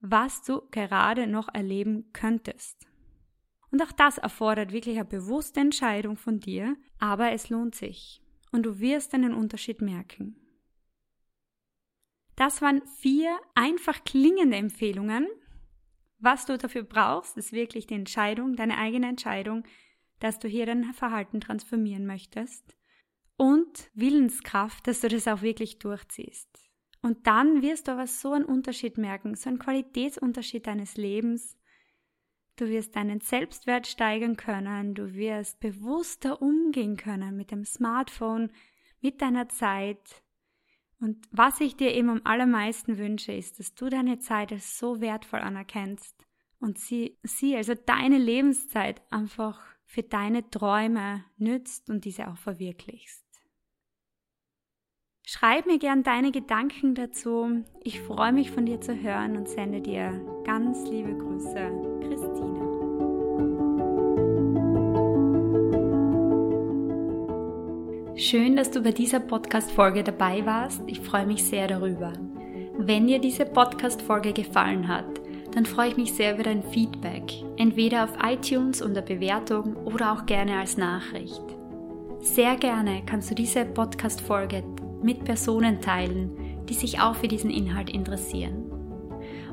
was 0.00 0.42
du 0.42 0.62
gerade 0.70 1.26
noch 1.26 1.52
erleben 1.52 2.12
könntest. 2.12 2.86
Und 3.70 3.82
auch 3.82 3.92
das 3.92 4.18
erfordert 4.18 4.72
wirklich 4.72 4.96
eine 4.96 5.04
bewusste 5.04 5.60
Entscheidung 5.60 6.16
von 6.16 6.40
dir, 6.40 6.76
aber 6.98 7.32
es 7.32 7.50
lohnt 7.50 7.74
sich 7.74 8.22
und 8.52 8.64
du 8.64 8.78
wirst 8.78 9.14
einen 9.14 9.34
Unterschied 9.34 9.80
merken. 9.80 10.36
Das 12.36 12.60
waren 12.62 12.82
vier 12.98 13.38
einfach 13.54 14.04
klingende 14.04 14.56
Empfehlungen. 14.56 15.26
Was 16.18 16.46
du 16.46 16.56
dafür 16.56 16.82
brauchst, 16.82 17.36
ist 17.36 17.52
wirklich 17.52 17.86
die 17.86 17.94
Entscheidung, 17.94 18.56
deine 18.56 18.78
eigene 18.78 19.08
Entscheidung, 19.08 19.64
dass 20.20 20.38
du 20.38 20.48
hier 20.48 20.66
dein 20.66 20.92
Verhalten 20.92 21.40
transformieren 21.40 22.06
möchtest 22.06 22.76
und 23.36 23.90
Willenskraft, 23.94 24.86
dass 24.86 25.00
du 25.00 25.08
das 25.08 25.28
auch 25.28 25.42
wirklich 25.42 25.78
durchziehst. 25.78 26.48
Und 27.02 27.26
dann 27.26 27.62
wirst 27.62 27.88
du 27.88 27.92
aber 27.92 28.06
so 28.06 28.32
einen 28.32 28.44
Unterschied 28.44 28.98
merken, 28.98 29.34
so 29.34 29.48
einen 29.48 29.58
Qualitätsunterschied 29.58 30.66
deines 30.66 30.96
Lebens. 30.96 31.56
Du 32.56 32.68
wirst 32.68 32.96
deinen 32.96 33.20
Selbstwert 33.20 33.86
steigern 33.86 34.36
können, 34.36 34.94
du 34.94 35.14
wirst 35.14 35.60
bewusster 35.60 36.40
umgehen 36.40 36.96
können 36.96 37.36
mit 37.36 37.50
dem 37.50 37.64
Smartphone, 37.64 38.50
mit 39.00 39.20
deiner 39.20 39.48
Zeit. 39.48 40.22
Und 40.98 41.28
was 41.30 41.60
ich 41.60 41.76
dir 41.76 41.94
eben 41.94 42.08
am 42.08 42.22
allermeisten 42.24 42.96
wünsche, 42.96 43.32
ist, 43.32 43.58
dass 43.58 43.74
du 43.74 43.90
deine 43.90 44.18
Zeit 44.18 44.52
als 44.52 44.78
so 44.78 45.00
wertvoll 45.02 45.40
anerkennst 45.40 46.16
und 46.58 46.78
sie, 46.78 47.18
sie 47.22 47.54
also 47.56 47.74
deine 47.74 48.18
Lebenszeit 48.18 49.02
einfach 49.10 49.60
für 49.84 50.02
deine 50.02 50.48
Träume 50.50 51.24
nützt 51.36 51.90
und 51.90 52.04
diese 52.04 52.28
auch 52.28 52.38
verwirklichst. 52.38 53.25
Schreib 55.28 55.66
mir 55.66 55.80
gern 55.80 56.04
deine 56.04 56.30
Gedanken 56.30 56.94
dazu. 56.94 57.64
Ich 57.82 58.00
freue 58.00 58.32
mich 58.32 58.52
von 58.52 58.64
dir 58.64 58.80
zu 58.80 58.94
hören 58.94 59.36
und 59.36 59.48
sende 59.48 59.80
dir 59.80 60.12
ganz 60.44 60.88
liebe 60.88 61.12
Grüße, 61.14 61.68
Christine. 62.00 62.60
Schön, 68.14 68.54
dass 68.54 68.70
du 68.70 68.80
bei 68.82 68.92
dieser 68.92 69.18
Podcast-Folge 69.18 70.04
dabei 70.04 70.46
warst. 70.46 70.82
Ich 70.86 71.00
freue 71.00 71.26
mich 71.26 71.42
sehr 71.42 71.66
darüber. 71.66 72.12
Wenn 72.78 73.08
dir 73.08 73.18
diese 73.18 73.46
Podcast-Folge 73.46 74.32
gefallen 74.32 74.86
hat, 74.86 75.20
dann 75.50 75.66
freue 75.66 75.88
ich 75.88 75.96
mich 75.96 76.12
sehr 76.12 76.34
über 76.34 76.44
dein 76.44 76.62
Feedback, 76.62 77.24
entweder 77.56 78.04
auf 78.04 78.12
iTunes 78.22 78.80
unter 78.80 79.02
Bewertung 79.02 79.74
oder 79.74 80.12
auch 80.12 80.24
gerne 80.24 80.60
als 80.60 80.76
Nachricht. 80.76 81.42
Sehr 82.20 82.54
gerne 82.54 83.02
kannst 83.04 83.28
du 83.32 83.34
diese 83.34 83.64
Podcast-Folge 83.64 84.62
mit 85.06 85.24
Personen 85.24 85.80
teilen, 85.80 86.30
die 86.68 86.74
sich 86.74 87.00
auch 87.00 87.14
für 87.14 87.28
diesen 87.28 87.50
Inhalt 87.50 87.88
interessieren. 87.88 88.64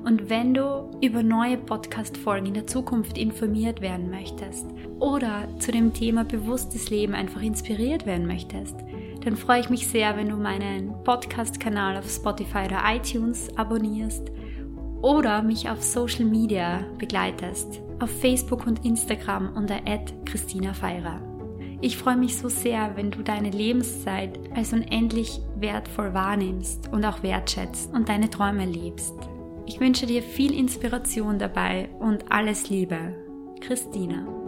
Und 0.03 0.29
wenn 0.29 0.53
du 0.53 0.91
über 1.01 1.23
neue 1.23 1.57
Podcast-Folgen 1.57 2.47
in 2.47 2.53
der 2.55 2.67
Zukunft 2.67 3.17
informiert 3.17 3.79
werden 3.79 4.09
möchtest 4.09 4.65
oder 4.99 5.47
zu 5.59 5.71
dem 5.71 5.93
Thema 5.93 6.25
bewusstes 6.25 6.89
Leben 6.89 7.13
einfach 7.13 7.41
inspiriert 7.41 8.05
werden 8.05 8.27
möchtest, 8.27 8.75
dann 9.23 9.37
freue 9.37 9.61
ich 9.61 9.69
mich 9.69 9.87
sehr, 9.87 10.17
wenn 10.17 10.27
du 10.27 10.35
meinen 10.35 10.93
Podcast-Kanal 11.05 11.95
auf 11.95 12.09
Spotify 12.09 12.65
oder 12.65 12.81
iTunes 12.93 13.55
abonnierst 13.57 14.29
oder 15.01 15.41
mich 15.41 15.69
auf 15.69 15.81
Social 15.81 16.25
Media 16.25 16.83
begleitest, 16.97 17.81
auf 17.99 18.09
Facebook 18.09 18.67
und 18.67 18.83
Instagram 18.83 19.55
unter 19.55 19.79
Christina 20.25 20.73
Feirer. 20.73 21.32
Ich 21.83 21.97
freue 21.97 22.15
mich 22.15 22.37
so 22.37 22.47
sehr, 22.47 22.95
wenn 22.95 23.11
du 23.11 23.23
deine 23.23 23.49
Lebenszeit 23.49 24.39
als 24.55 24.71
unendlich 24.71 25.41
wertvoll 25.57 26.13
wahrnimmst 26.13 26.87
und 26.93 27.03
auch 27.03 27.23
wertschätzt 27.23 27.93
und 27.93 28.07
deine 28.07 28.29
Träume 28.29 28.65
lebst. 28.65 29.13
Ich 29.65 29.81
wünsche 29.81 30.05
dir 30.05 30.23
viel 30.23 30.57
Inspiration 30.57 31.39
dabei 31.39 31.89
und 31.99 32.31
alles 32.31 32.69
Liebe. 32.69 33.13
Christina. 33.59 34.42